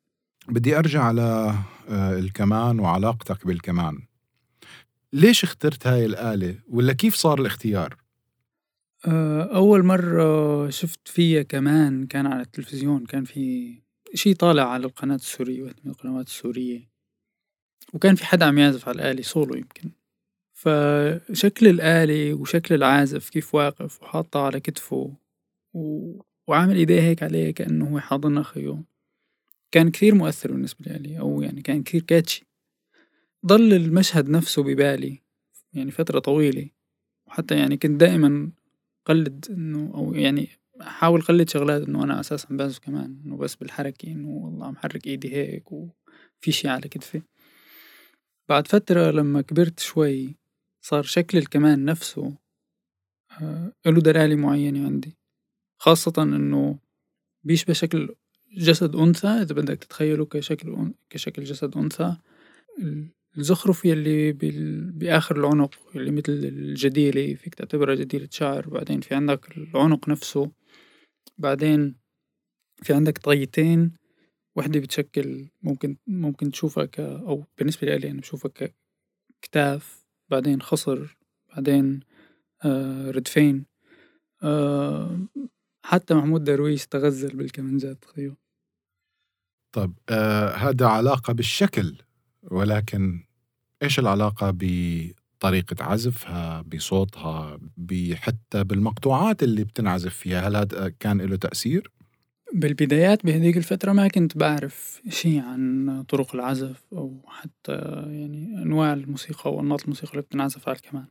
بدي 0.49 0.79
أرجع 0.79 1.03
على 1.03 1.55
آه، 1.89 2.19
الكمان 2.19 2.81
وعلاقتك 2.81 3.47
بالكمان. 3.47 3.99
ليش 5.13 5.45
اخترت 5.45 5.87
هاي 5.87 6.07
الآلة؟ 6.07 6.59
ولا 6.69 6.93
كيف 6.93 7.15
صار 7.15 7.41
الاختيار؟ 7.41 7.97
آه، 9.07 9.43
أول 9.43 9.83
مرة 9.85 10.71
شفت 10.71 11.09
فيها 11.09 11.43
كمان 11.43 12.07
كان 12.07 12.27
على 12.27 12.43
التلفزيون 12.43 13.07
كان 13.07 13.25
في 13.25 13.75
شي 14.15 14.35
طالع 14.35 14.73
على 14.73 14.87
القناة 14.87 15.15
السورية 15.15 15.63
واحدة 15.63 15.81
من 15.85 15.91
القنوات 15.91 16.27
السورية. 16.27 16.89
وكان 17.93 18.15
في 18.15 18.27
حدا 18.27 18.47
عم 18.47 18.59
يعزف 18.59 18.89
على 18.89 18.95
الآلة 18.95 19.23
سولو 19.23 19.55
يمكن. 19.55 19.91
فشكل 20.59 21.67
الآلة 21.67 22.35
وشكل 22.35 22.75
العازف 22.75 23.31
كيف 23.31 23.55
واقف 23.55 24.03
وحاطها 24.03 24.43
على 24.43 24.61
كتفه 24.61 25.17
و... 25.75 26.13
وعامل 26.47 26.77
إيديه 26.77 27.01
هيك 27.01 27.23
عليه 27.23 27.51
كأنه 27.51 27.89
هو 27.89 28.01
حاضن 28.01 28.39
أخيه 28.39 28.83
كان 29.71 29.91
كثير 29.91 30.15
مؤثر 30.15 30.53
بالنسبة 30.53 30.93
لي 30.93 31.19
أو 31.19 31.43
يعني 31.43 31.63
كان 31.63 31.83
كثير 31.83 32.03
كاتشي 32.03 32.48
ضل 33.47 33.73
المشهد 33.73 34.29
نفسه 34.29 34.63
ببالي 34.63 35.23
يعني 35.73 35.91
فترة 35.91 36.19
طويلة. 36.19 36.71
وحتى 37.27 37.59
يعني 37.59 37.77
كنت 37.77 38.01
دائما 38.01 38.51
قلد 39.07 39.47
إنه 39.51 39.93
أو 39.95 40.15
يعني 40.15 40.49
أحاول 40.81 41.23
قلد 41.23 41.49
شغلات 41.49 41.83
إنه 41.83 42.05
أنا 42.05 42.21
أساسا 42.21 42.49
بعزف 42.51 42.79
كمان 42.79 43.21
إنه 43.25 43.37
بس 43.37 43.55
بالحركة 43.55 44.09
إنه 44.13 44.29
والله 44.29 44.67
عم 44.67 44.77
حرك 44.77 45.07
إيدي 45.07 45.33
هيك 45.33 45.73
وفي 45.73 46.53
شي 46.53 46.69
على 46.69 46.89
كتفي. 46.89 47.23
بعد 48.49 48.69
فترة 48.69 49.11
لما 49.11 49.41
كبرت 49.41 49.81
شوي 49.81 50.37
صار 50.81 51.03
شكل 51.03 51.39
الكمان 51.39 51.85
نفسه 51.85 52.35
آه، 53.41 53.73
له 53.87 54.01
دلالة 54.01 54.35
معينة 54.37 54.87
عندي. 54.87 55.19
خاصة 55.79 56.13
إنه 56.19 56.79
بيشبه 57.45 57.73
شكل 57.73 58.15
جسد 58.53 58.97
أنثى 58.97 59.29
إذا 59.29 59.55
بدك 59.55 59.79
تتخيله 59.79 60.25
كشكل 60.27 60.93
كشكل 61.11 61.45
جسد 61.45 61.77
أنثى. 61.77 62.17
الزخرف 63.37 63.85
يلي 63.85 64.33
بآخر 64.93 65.37
العنق 65.37 65.75
اللي 65.97 66.11
مثل 66.11 66.33
الجديلة 66.33 67.35
فيك 67.35 67.55
تعتبرها 67.55 67.95
جديلة 67.95 68.29
شعر. 68.31 68.69
بعدين 68.69 69.01
في 69.01 69.15
عندك 69.15 69.57
العنق 69.57 70.09
نفسه. 70.09 70.51
بعدين 71.39 71.95
في 72.83 72.95
عندك 72.95 73.19
طيتين. 73.19 73.93
وحدة 74.57 74.81
بتشكل 74.81 75.49
ممكن 75.63 75.97
ممكن 76.07 76.51
تشوفها 76.51 76.85
ك 76.85 77.01
أو 77.01 77.45
بالنسبة 77.59 77.97
لي 77.97 78.11
أنا 78.11 78.21
بشوفها 78.21 78.51
ككتاف 79.43 80.05
بعدين 80.31 80.63
خصر. 80.63 81.17
بعدين 81.49 82.01
آه 82.65 83.11
ردفين. 83.11 83.67
آه 84.43 85.21
حتى 85.85 86.15
محمود 86.15 86.45
درويش 86.45 86.87
تغزل 86.87 87.37
بالكمنجات 87.37 88.05
خيو 88.05 88.37
طيب 89.73 89.93
آه 90.09 90.75
علاقة 90.81 91.33
بالشكل. 91.33 92.08
ولكن 92.51 93.25
إيش 93.83 93.99
العلاقة 93.99 94.55
بطريقة 94.55 95.85
عزفها 95.85 96.63
بصوتها 96.63 97.61
حتى 98.15 98.65
بالمقطوعات 98.65 99.43
اللي 99.43 99.65
بتنعزف 99.65 100.15
فيها؟ 100.15 100.49
هل 100.49 100.57
هذا 100.57 100.89
كان 101.01 101.21
له 101.21 101.37
تأثير؟ 101.37 101.91
بالبدايات 102.53 103.27
بهذيك 103.27 103.57
الفترة 103.57 103.93
ما 103.93 104.09
كنت 104.09 104.39
بعرف 104.39 105.03
شيء 105.09 105.41
عن 105.41 106.05
طرق 106.09 106.35
العزف 106.35 106.85
أو 106.93 107.23
حتى 107.27 107.73
يعني 108.07 108.63
أنواع 108.63 108.93
الموسيقى 108.93 109.53
وأنماط 109.53 109.83
الموسيقى 109.83 110.13
اللي 110.13 110.23
بتنعزف 110.23 110.69
على 110.69 110.77
الكمان 110.77 111.07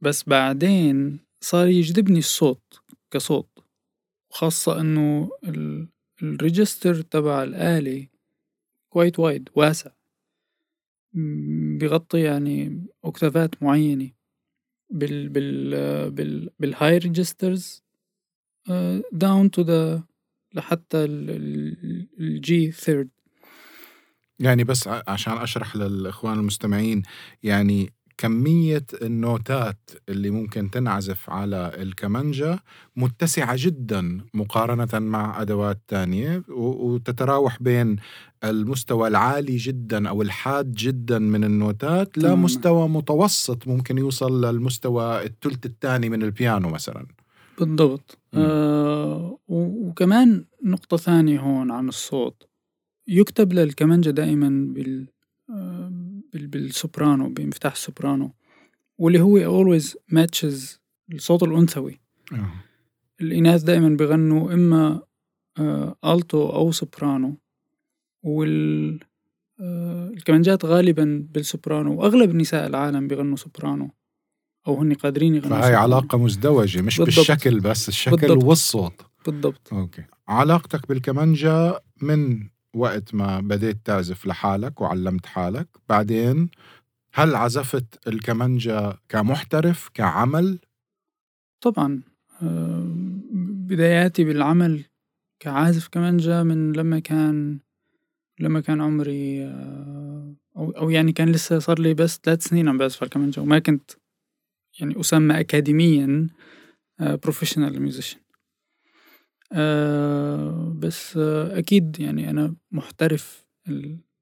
بس 0.00 0.28
بعدين 0.28 1.20
صار 1.40 1.68
يجذبني 1.68 2.18
الصوت 2.18 2.80
كصوت 3.10 3.64
وخاصة 4.30 4.80
إنه 4.80 5.30
الريجستر 6.22 7.02
تبع 7.02 7.42
الآلة 7.42 8.06
كويت 8.88 9.18
وايد 9.18 9.48
واسع. 9.54 9.90
بيغطي 11.78 12.20
يعني 12.20 12.86
أكتافات 13.04 13.62
معينة. 13.62 14.10
بال 14.90 15.28
بال 15.28 16.10
بال 16.10 16.50
بال 16.58 16.98
high 16.98 17.24
registers 17.24 17.82
down 19.12 19.50
to 19.50 19.62
the 19.62 20.02
لحتى 20.54 21.04
ال 21.04 21.88
G 21.88 22.72
third 22.72 23.08
يعني 24.38 24.64
بس 24.64 24.88
عشان 24.88 25.32
أشرح 25.32 25.76
للإخوان 25.76 26.38
المستمعين 26.38 27.02
يعني 27.42 27.92
كمية 28.20 28.86
النوتات 29.02 29.90
اللي 30.08 30.30
ممكن 30.30 30.70
تنعزف 30.70 31.30
على 31.30 31.72
الكمانجا 31.74 32.58
متسعة 32.96 33.54
جدا 33.58 34.20
مقارنة 34.34 34.98
مع 34.98 35.42
أدوات 35.42 35.80
تانية 35.88 36.42
وتتراوح 36.48 37.62
بين 37.62 37.96
المستوى 38.44 39.08
العالي 39.08 39.56
جدا 39.56 40.08
أو 40.08 40.22
الحاد 40.22 40.72
جدا 40.72 41.18
من 41.18 41.44
النوتات 41.44 42.18
لمستوى 42.18 42.88
متوسط 42.88 43.68
ممكن 43.68 43.98
يوصل 43.98 44.44
للمستوى 44.44 45.22
الثلث 45.24 45.66
الثاني 45.66 46.08
من 46.08 46.22
البيانو 46.22 46.68
مثلا. 46.68 47.06
بالضبط. 47.58 48.18
آه 48.34 49.38
وكمان 49.48 50.44
نقطة 50.64 50.96
ثانية 50.96 51.40
هون 51.40 51.70
عن 51.70 51.88
الصوت. 51.88 52.42
يكتب 53.08 53.52
للكمانجا 53.52 54.10
دائما 54.10 54.48
بال 54.74 55.06
آه 55.50 55.99
بالسوبرانو 56.34 57.28
بمفتاح 57.28 57.72
السوبرانو 57.72 58.32
واللي 58.98 59.20
هو 59.20 59.38
always 59.78 59.84
matches 60.14 60.78
الصوت 61.12 61.42
الأنثوي 61.42 62.00
آه. 62.32 62.52
الإناث 63.20 63.62
دائما 63.62 63.88
بغنوا 63.88 64.54
إما 64.54 65.02
آه 65.58 65.96
ألتو 66.04 66.50
أو 66.50 66.72
سوبرانو 66.72 67.36
وال 68.22 69.00
آه 69.60 70.08
الكمانجات 70.08 70.64
غالبا 70.64 71.26
بالسوبرانو 71.30 71.94
وأغلب 72.00 72.34
نساء 72.34 72.66
العالم 72.66 73.08
بغنوا 73.08 73.36
سوبرانو 73.36 73.90
أو 74.66 74.80
هن 74.80 74.94
قادرين 74.94 75.34
يغنوا 75.34 75.60
فهي 75.60 75.74
علاقة 75.74 76.18
مزدوجة 76.18 76.82
مش 76.82 76.98
بالضبط. 76.98 77.16
بالشكل 77.16 77.60
بس 77.60 77.88
الشكل 77.88 78.16
بالضبط. 78.16 78.44
والصوت 78.44 79.00
بالضبط 79.26 79.72
okay 79.72 80.04
علاقتك 80.28 80.88
بالكمانجا 80.88 81.80
من 82.02 82.48
وقت 82.76 83.14
ما 83.14 83.40
بديت 83.40 83.78
تعزف 83.84 84.26
لحالك 84.26 84.80
وعلمت 84.80 85.26
حالك. 85.26 85.68
بعدين 85.88 86.50
هل 87.12 87.34
عزفت 87.34 88.08
الكمانجا 88.08 88.98
كمحترف 89.08 89.88
كعمل؟ 89.94 90.58
طبعا. 91.60 92.02
آه، 92.42 92.84
بداياتي 93.70 94.24
بالعمل 94.24 94.84
كعازف 95.40 95.88
كمانجا 95.88 96.42
من 96.42 96.72
لما 96.72 96.98
كان 96.98 97.58
لما 98.40 98.60
كان 98.60 98.80
عمري 98.80 99.44
آه، 99.44 100.34
أو, 100.56 100.70
أو 100.70 100.90
يعني 100.90 101.12
كان 101.12 101.32
لسه 101.32 101.58
صار 101.58 101.80
لي 101.80 101.94
بس 101.94 102.20
ثلاث 102.22 102.44
سنين 102.44 102.68
عم 102.68 102.78
بعزف 102.78 102.96
على 102.96 103.08
الكمانجا 103.08 103.42
وما 103.42 103.58
كنت 103.58 103.90
يعني 104.80 105.00
أسمى 105.00 105.40
أكاديميا 105.40 106.28
professional 107.00 107.74
آه، 107.74 107.78
musician 107.78 108.18
آه 109.52 110.72
بس 110.78 111.16
آه 111.16 111.58
أكيد 111.58 112.00
يعني 112.00 112.30
أنا 112.30 112.54
محترف 112.72 113.46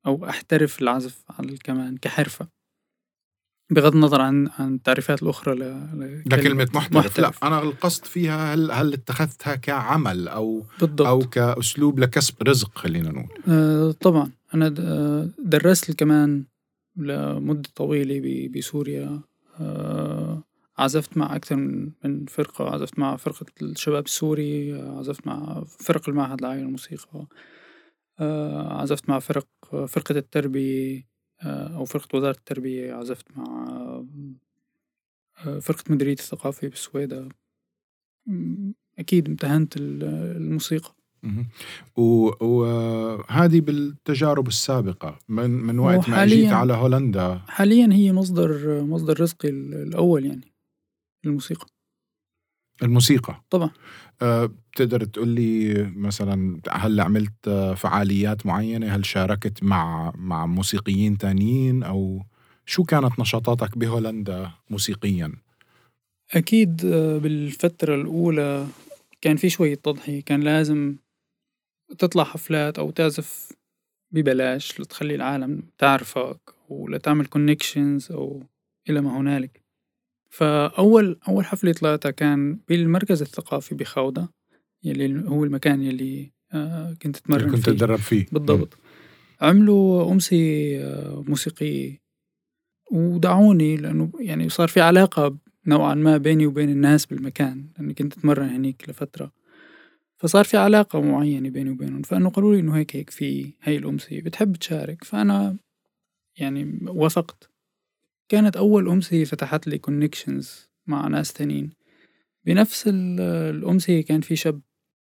أو 0.07 0.29
أحترف 0.29 0.83
العزف 0.83 1.25
على 1.31 1.49
الكمان 1.49 1.97
كحرفة 1.97 2.49
بغض 3.71 3.95
النظر 3.95 4.21
عن 4.21 4.49
عن 4.59 4.75
التعريفات 4.75 5.23
الأخرى 5.23 5.55
لكلمة 6.27 6.69
محترف. 6.75 6.97
محترف 6.97 7.21
لا 7.21 7.49
أنا 7.49 7.63
القصد 7.63 8.05
فيها 8.05 8.55
هل 8.55 8.71
هل 8.71 8.93
اتخذتها 8.93 9.55
كعمل 9.55 10.29
أو 10.29 10.65
بالضبط. 10.81 11.07
أو 11.07 11.19
كأسلوب 11.19 11.99
لكسب 11.99 12.35
رزق 12.43 12.79
خلينا 12.79 13.11
نقول 13.11 13.39
آه 13.49 13.91
طبعا 13.91 14.31
أنا 14.55 14.69
درست 15.39 15.91
الكمان 15.91 16.45
لمدة 16.97 17.69
طويلة 17.75 18.49
بسوريا 18.49 19.21
آه 19.61 20.43
عزفت 20.79 21.17
مع 21.17 21.37
أكثر 21.37 21.57
من 22.05 22.27
فرقة 22.27 22.75
عزفت 22.75 22.99
مع 22.99 23.17
فرقة 23.17 23.47
الشباب 23.63 24.05
السوري 24.05 24.81
عزفت 24.81 25.27
مع 25.27 25.65
فرق 25.65 26.09
المعهد 26.09 26.39
العالي 26.41 26.61
للموسيقى 26.61 27.27
آه، 28.21 28.81
عزفت 28.81 29.09
مع 29.09 29.19
فرق 29.19 29.47
فرقة 29.87 30.19
التربية 30.19 31.09
آه، 31.43 31.77
أو 31.77 31.85
فرقة 31.85 32.17
وزارة 32.17 32.37
التربية 32.37 32.95
عزفت 32.95 33.27
مع 33.37 33.67
آه، 35.47 35.59
فرقة 35.59 35.85
مديرية 35.91 36.13
الثقافة 36.13 36.69
بالسويدة. 36.69 37.29
أكيد 38.99 39.29
امتهنت 39.29 39.77
الموسيقى. 39.77 40.95
وهذه 42.41 43.61
بالتجارب 43.61 44.49
السابقة 44.49 45.19
من 45.29 45.51
من 45.51 45.79
وقت 45.79 46.09
ما 46.09 46.23
اجيت 46.23 46.53
على 46.53 46.73
هولندا. 46.73 47.41
حاليا 47.49 47.89
هي 47.93 48.13
مصدر 48.13 48.83
مصدر 48.85 49.21
رزقي 49.21 49.49
الأول 49.49 50.27
يعني. 50.27 50.58
الموسيقى. 51.29 51.67
الموسيقى. 52.83 53.45
طبعا. 53.51 53.71
أه 54.23 54.51
تقدر 54.77 55.05
تقول 55.05 55.29
لي 55.29 55.83
مثلا 55.97 56.61
هل 56.71 57.01
عملت 57.01 57.49
فعاليات 57.77 58.47
معينة؟ 58.47 58.87
هل 58.87 59.07
شاركت 59.07 59.63
مع 59.63 60.13
مع 60.17 60.47
موسيقيين 60.47 61.19
تانيين؟ 61.19 61.83
أو 61.83 62.23
شو 62.67 62.85
كانت 62.85 63.21
نشاطاتك 63.21 63.79
بهولندا 63.79 64.51
موسيقيا؟ 64.71 65.33
أكيد 66.35 66.85
آه، 66.85 67.19
بالفترة 67.19 67.95
الأولى 67.95 68.67
كان 69.21 69.37
في 69.37 69.51
شوية 69.51 69.75
تضحية. 69.75 70.23
كان 70.23 70.41
لازم 70.41 70.97
تطلع 71.99 72.25
حفلات 72.25 72.79
أو 72.79 72.91
تعزف 72.91 73.53
ببلاش 74.13 74.81
لتخلي 74.81 75.15
العالم 75.15 75.63
تعرفك 75.79 76.41
ولتعمل 76.69 77.27
كونكشنز 77.27 78.13
أو 78.13 78.43
إلى 78.91 79.01
ما 79.01 79.21
هنالك. 79.21 79.68
فأول 80.29 81.19
أول 81.29 81.45
حفلة 81.45 81.73
طلعتها 81.73 82.11
كان 82.11 82.59
بالمركز 82.69 83.23
الثقافي 83.23 83.75
بخوضة 83.75 84.29
يلي 84.85 85.29
هو 85.29 85.45
المكان 85.45 85.83
يلي 85.83 86.33
آه، 86.55 86.95
كنت 87.03 87.17
أتمرن 87.17 87.51
كنت 87.51 87.65
فيه. 87.65 87.73
تدرب 87.73 87.99
فيه. 87.99 88.27
بالضبط. 88.33 88.79
عملوا 89.41 90.13
أمسية 90.13 90.85
آه، 90.85 91.25
موسيقية 91.29 91.99
ودعوني 92.93 93.77
لأنه 93.77 94.11
يعني 94.21 94.49
صار 94.49 94.69
في 94.69 94.81
علاقة 94.81 95.37
نوعا 95.67 95.95
ما 95.95 96.17
بيني 96.17 96.47
وبين 96.47 96.69
الناس 96.69 97.07
بالمكان 97.07 97.67
لأني 97.79 97.95
كنت 97.95 98.19
أتمرن 98.19 98.49
هنيك 98.49 98.89
لفترة. 98.89 99.33
فصار 100.17 100.45
في 100.45 100.57
علاقة 100.57 101.01
معينة 101.01 101.51
بيني 101.51 101.71
وبينهم 101.71 102.03
فإنه 102.03 102.31
قالوا 102.31 102.55
لي 102.55 102.61
إنه 102.61 102.77
هيك 102.77 102.97
هيك 102.97 103.11
في 103.11 103.53
هاي 103.63 103.77
الأمسية 103.77 104.23
بتحب 104.23 104.57
تشارك؟ 104.57 105.05
فأنا 105.05 105.57
يعني 106.39 106.81
وافقت. 106.87 107.48
كانت 108.29 108.57
أول 108.57 108.89
أمسية 108.89 109.25
فتحت 109.25 109.67
لي 109.67 109.79
كونكشنز 109.79 110.69
مع 110.87 111.09
ناس 111.09 111.33
تانيين. 111.33 111.71
بنفس 112.45 112.85
الأمسية 112.89 114.05
كان 114.05 114.21
في 114.21 114.37
شاب 114.37 114.61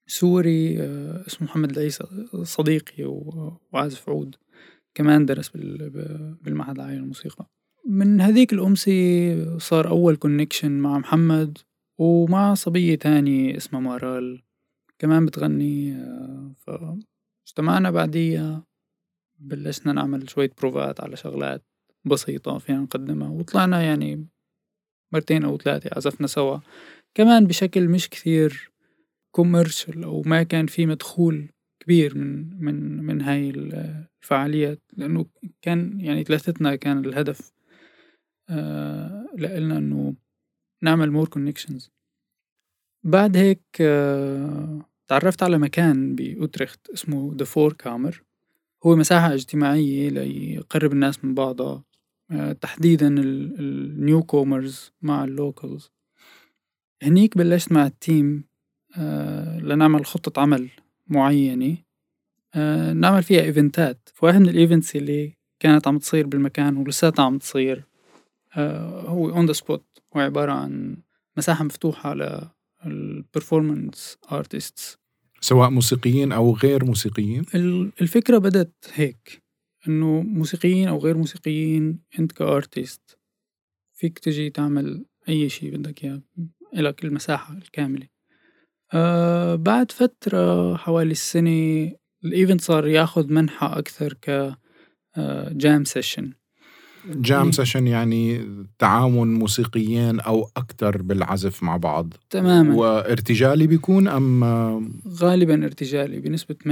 سوري 0.08 0.82
آه، 0.82 1.28
اسمه 1.28 1.48
محمد 1.48 1.72
العيسى 1.72 2.04
صديقي 2.44 3.04
وعازف 3.74 4.10
عود 4.10 4.36
كمان 4.96 5.26
درس 5.26 5.50
بالمعهد 5.50 6.76
العالي 6.76 6.96
للموسيقى. 6.96 7.46
من 7.86 8.22
هذيك 8.22 8.54
الأمسية 8.54 9.58
صار 9.58 9.88
أول 9.90 10.16
connection 10.16 10.72
مع 10.72 10.98
محمد 10.98 11.58
ومع 11.98 12.54
صبية 12.54 12.96
تانية 12.96 13.58
اسمها 13.58 13.82
مارال. 13.82 14.42
كمان 15.00 15.26
بتغني 15.26 15.94
آه، 15.96 16.54
فاجتمعنا 16.58 17.92
بعديها 17.92 18.64
بلشنا 19.40 19.94
نعمل 19.94 20.30
شوية 20.30 20.52
بروفات 20.60 21.02
على 21.02 21.16
شغلات. 21.16 21.71
بسيطة 22.06 22.58
فينا 22.58 22.80
نقدمها. 22.80 23.30
وطلعنا 23.30 23.82
يعني 23.84 24.28
مرتين 25.14 25.44
أو 25.46 25.58
ثلاثة 25.58 25.90
عزفنا 25.98 26.28
سوا. 26.28 26.58
كمان 27.16 27.48
بشكل 27.48 27.90
مش 27.90 28.10
كثير 28.10 28.72
commercial 29.32 30.04
أو 30.04 30.22
ما 30.26 30.44
كان 30.44 30.68
في 30.68 30.86
مدخول 30.86 31.50
كبير 31.80 32.18
من 32.18 32.64
من 32.66 33.04
من 33.04 33.22
هاي 33.22 33.50
الفعاليات. 33.50 34.82
لأنه 34.98 35.26
كان 35.62 36.00
يعني 36.02 36.24
ثلاثتنا 36.24 36.76
كان 36.76 37.06
الهدف 37.06 37.52
آه 38.50 39.28
لإلنا 39.38 39.78
إنه 39.78 40.16
نعمل 40.84 41.12
more 41.12 41.28
connections 41.28 41.92
بعد 43.04 43.38
هيك 43.38 43.62
آه 43.82 44.86
تعرفت 45.08 45.44
على 45.44 45.58
مكان 45.58 46.16
بأوترخت 46.16 46.90
اسمه 46.90 47.36
De 47.38 47.46
Voorkamer 47.46 48.24
هو 48.86 48.96
مساحة 48.96 49.34
اجتماعية 49.34 50.10
ليقرب 50.10 50.94
الناس 50.94 51.26
من 51.26 51.34
بعضها. 51.36 51.84
تحديدا 52.62 53.08
ال 53.08 54.24
newcomers 54.24 54.92
مع 55.02 55.24
ال 55.24 55.32
locals. 55.32 55.92
هنيك 57.04 57.38
بلشت 57.38 57.72
مع 57.72 57.86
ال 57.86 57.97
team 57.97 58.44
آه، 58.98 59.60
لنعمل 59.60 60.06
خطة 60.06 60.42
عمل 60.42 60.70
معينة 61.08 61.78
آه، 62.56 62.94
نعمل 62.94 63.24
فيها 63.24 63.42
event 63.42 63.90
ات. 63.90 64.10
فواحد 64.14 64.40
من 64.40 64.50
ال 64.50 64.56
events 64.56 64.96
اللي 64.96 65.38
كانت 65.60 65.88
عم 65.88 65.98
تصير 65.98 66.28
بالمكان 66.28 66.78
ولساتها 66.78 67.26
عم 67.26 67.38
تصير 67.38 67.84
هو 69.08 69.30
on 69.30 69.46
the 69.46 69.54
spot 69.54 69.86
هو 70.16 70.22
عبارة 70.22 70.52
عن 70.52 70.98
مساحة 71.38 71.64
مفتوحة 71.64 72.10
على 72.10 72.50
البرفورمانس 72.86 74.18
ارتستس 74.32 74.98
سواء 75.42 75.70
موسيقيين 75.70 76.32
أو 76.32 76.56
غير 76.56 76.86
موسيقيين؟ 76.86 77.46
الفكرة 78.02 78.38
بدت 78.38 78.74
هيك. 78.94 79.41
إنه 79.88 80.22
موسيقيين 80.22 80.88
أو 80.88 80.98
غير 80.98 81.18
موسيقيين 81.18 82.00
أنت 82.20 82.32
ك 82.32 82.44
artist 82.44 83.18
فيك 83.94 84.20
تجي 84.20 84.50
تعمل 84.50 85.06
أي 85.30 85.50
شيء 85.50 85.78
بدك 85.78 86.04
إياه 86.04 86.22
لك 86.74 87.06
المساحة 87.06 87.58
الكاملة. 87.58 88.08
آه 88.94 89.56
بعد 89.56 89.92
فترة 89.92 90.76
حوالي 90.76 91.12
السنة 91.12 91.92
ال 92.26 92.32
event 92.32 92.62
صار 92.62 92.88
ياخذ 92.88 93.34
منحى 93.34 93.68
أكثر 93.68 94.14
ك 94.14 94.56
جام 95.52 95.84
سيشن 95.84 96.34
جام 97.06 97.52
سيشن 97.52 97.88
يعني 97.88 98.48
تعاون 98.80 99.34
موسيقيين 99.34 100.20
أو 100.20 100.50
أكثر 100.58 101.02
بالعزف 101.02 101.64
مع 101.64 101.78
بعض. 101.78 102.14
تماما. 102.30 102.76
وارتجالي 102.76 103.68
بيكون 103.68 104.08
أم؟ 104.08 104.44
غالبا 105.08 105.66
ارتجالي 105.66 106.20
بنسبة 106.20 106.56
80% 106.64 106.70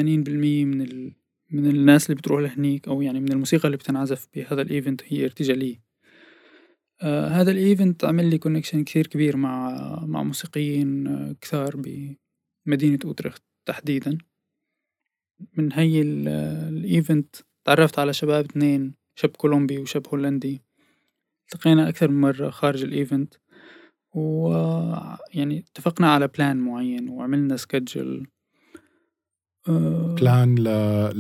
من. 0.66 1.12
من 1.52 1.66
الناس 1.66 2.06
اللي 2.06 2.16
بتروح 2.16 2.42
لهنيك 2.42 2.88
أو 2.88 3.02
يعني 3.02 3.20
من 3.20 3.32
الموسيقى 3.32 3.66
اللي 3.66 3.78
بتنعزف 3.78 4.28
بهذا 4.36 4.62
ال 4.62 4.68
event 4.68 5.02
هي 5.06 5.26
ارتجالية. 5.26 5.84
آه 7.02 7.28
هذا 7.28 7.52
ال 7.52 7.61
event 7.61 8.06
عمل 8.06 8.30
لي 8.30 8.38
connection 8.38 8.84
كثير 8.84 9.08
كبير 9.08 9.38
مع 9.38 9.76
مع 10.06 10.24
موسيقيين 10.24 11.08
آه، 11.08 11.36
كثار 11.42 11.76
بمدينة 11.76 13.00
اوترخت 13.06 13.44
تحديدا. 13.66 14.18
من 15.58 15.74
هي 15.74 16.02
ال 16.02 16.24
event 16.24 17.36
تعرفت 17.66 18.00
على 18.00 18.14
شباب 18.14 18.46
اثنين 18.46 18.94
شاب 19.16 19.30
كولومبي 19.30 19.78
وشاب 19.78 20.08
هولندي. 20.08 20.62
التقينا 21.44 21.90
أكثر 21.90 22.12
من 22.12 22.22
مرة 22.22 22.50
خارج 22.50 22.84
ال 22.84 22.92
event 22.92 23.34
ويعني 24.14 25.60
اتفقنا 25.60 26.14
على 26.14 26.28
plan 26.28 26.58
معين 26.58 27.10
وعملنا 27.10 27.58
سكجل 27.58 28.28
بلان 29.68 30.56
ل... 30.56 30.64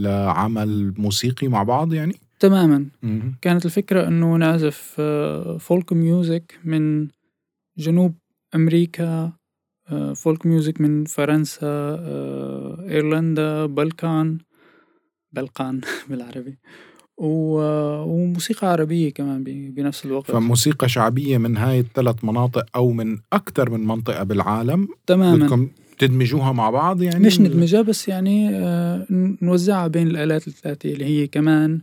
لعمل 0.04 0.94
موسيقي 0.98 1.48
مع 1.48 1.64
بعض 1.64 1.94
يعني؟ 1.94 2.14
تماما. 2.40 2.86
كانت 3.42 3.66
الفكرة 3.66 4.08
إنه 4.08 4.36
نعزف 4.36 5.02
folk 5.60 5.94
music 5.94 6.60
من 6.64 7.08
جنوب 7.78 8.16
أمريكا 8.56 9.34
folk 10.16 10.46
music 10.46 10.82
من 10.82 11.06
فرنسا 11.06 11.98
إيرلندا 12.90 13.66
بلقان 13.66 14.38
بلقان 15.32 15.82
بالعربي 16.10 16.58
وموسيقى 17.18 18.68
عربية 18.68 19.14
كمان 19.14 19.44
بنفس 19.44 20.06
الوقت. 20.06 20.32
فموسيقى 20.32 20.90
شعبية 20.90 21.38
من 21.38 21.58
هاي 21.58 21.80
الثلاث 21.80 22.24
مناطق 22.24 22.66
أو 22.76 22.92
من 22.92 23.18
أكثر 23.34 23.70
من 23.70 23.88
منطقة 23.88 24.24
بالعالم. 24.24 24.88
تماما. 25.08 25.46
بدكم 25.46 25.70
تدمجوها 26.00 26.52
مع 26.52 26.70
بعض 26.70 27.02
يعني 27.02 27.26
مش 27.26 27.40
ندمجها 27.42 27.82
بس 27.82 28.08
يعني 28.08 28.50
آه، 28.56 29.08
نوزعها 29.42 29.88
بين 29.88 30.08
الآلات 30.08 30.48
الثلاثة 30.48 30.94
اللي 30.94 31.06
هي 31.06 31.28
كمان 31.28 31.82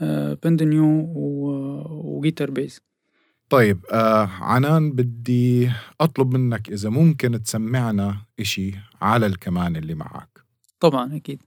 آه، 0.00 0.38
بندنيو 0.44 1.12
وجيتر 2.04 2.50
بيس 2.50 2.80
طيب 3.50 3.84
آه 3.92 4.26
عنان 4.40 4.92
بدي 4.92 5.70
أطلب 6.00 6.36
منك 6.36 6.68
إذا 6.68 6.90
ممكن 6.90 7.42
تسمعنا 7.42 8.16
إشي 8.40 8.72
على 9.02 9.26
الكمان 9.26 9.76
اللي 9.76 9.94
معك. 9.94 10.38
طبعا 10.80 11.16
أكيد. 11.16 11.42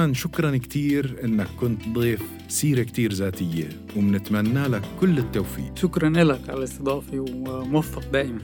وكمان 0.00 0.14
شكرا 0.14 0.56
كتير 0.56 1.16
إنك 1.24 1.46
كنت 1.60 1.88
ضيف 1.88 2.22
سيرة 2.48 2.82
كتير 2.82 3.12
ذاتية 3.12 3.68
ومنتمنى 3.96 4.68
لك 4.68 4.82
كل 5.00 5.18
التوفيق. 5.18 5.76
شكرا 5.76 6.08
لك 6.08 6.40
على 6.48 6.58
الاستضافة 6.58 7.18
وموفق 7.20 8.12
دائما. 8.12 8.38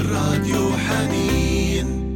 راديو 0.00 0.70
حنين. 0.72 2.07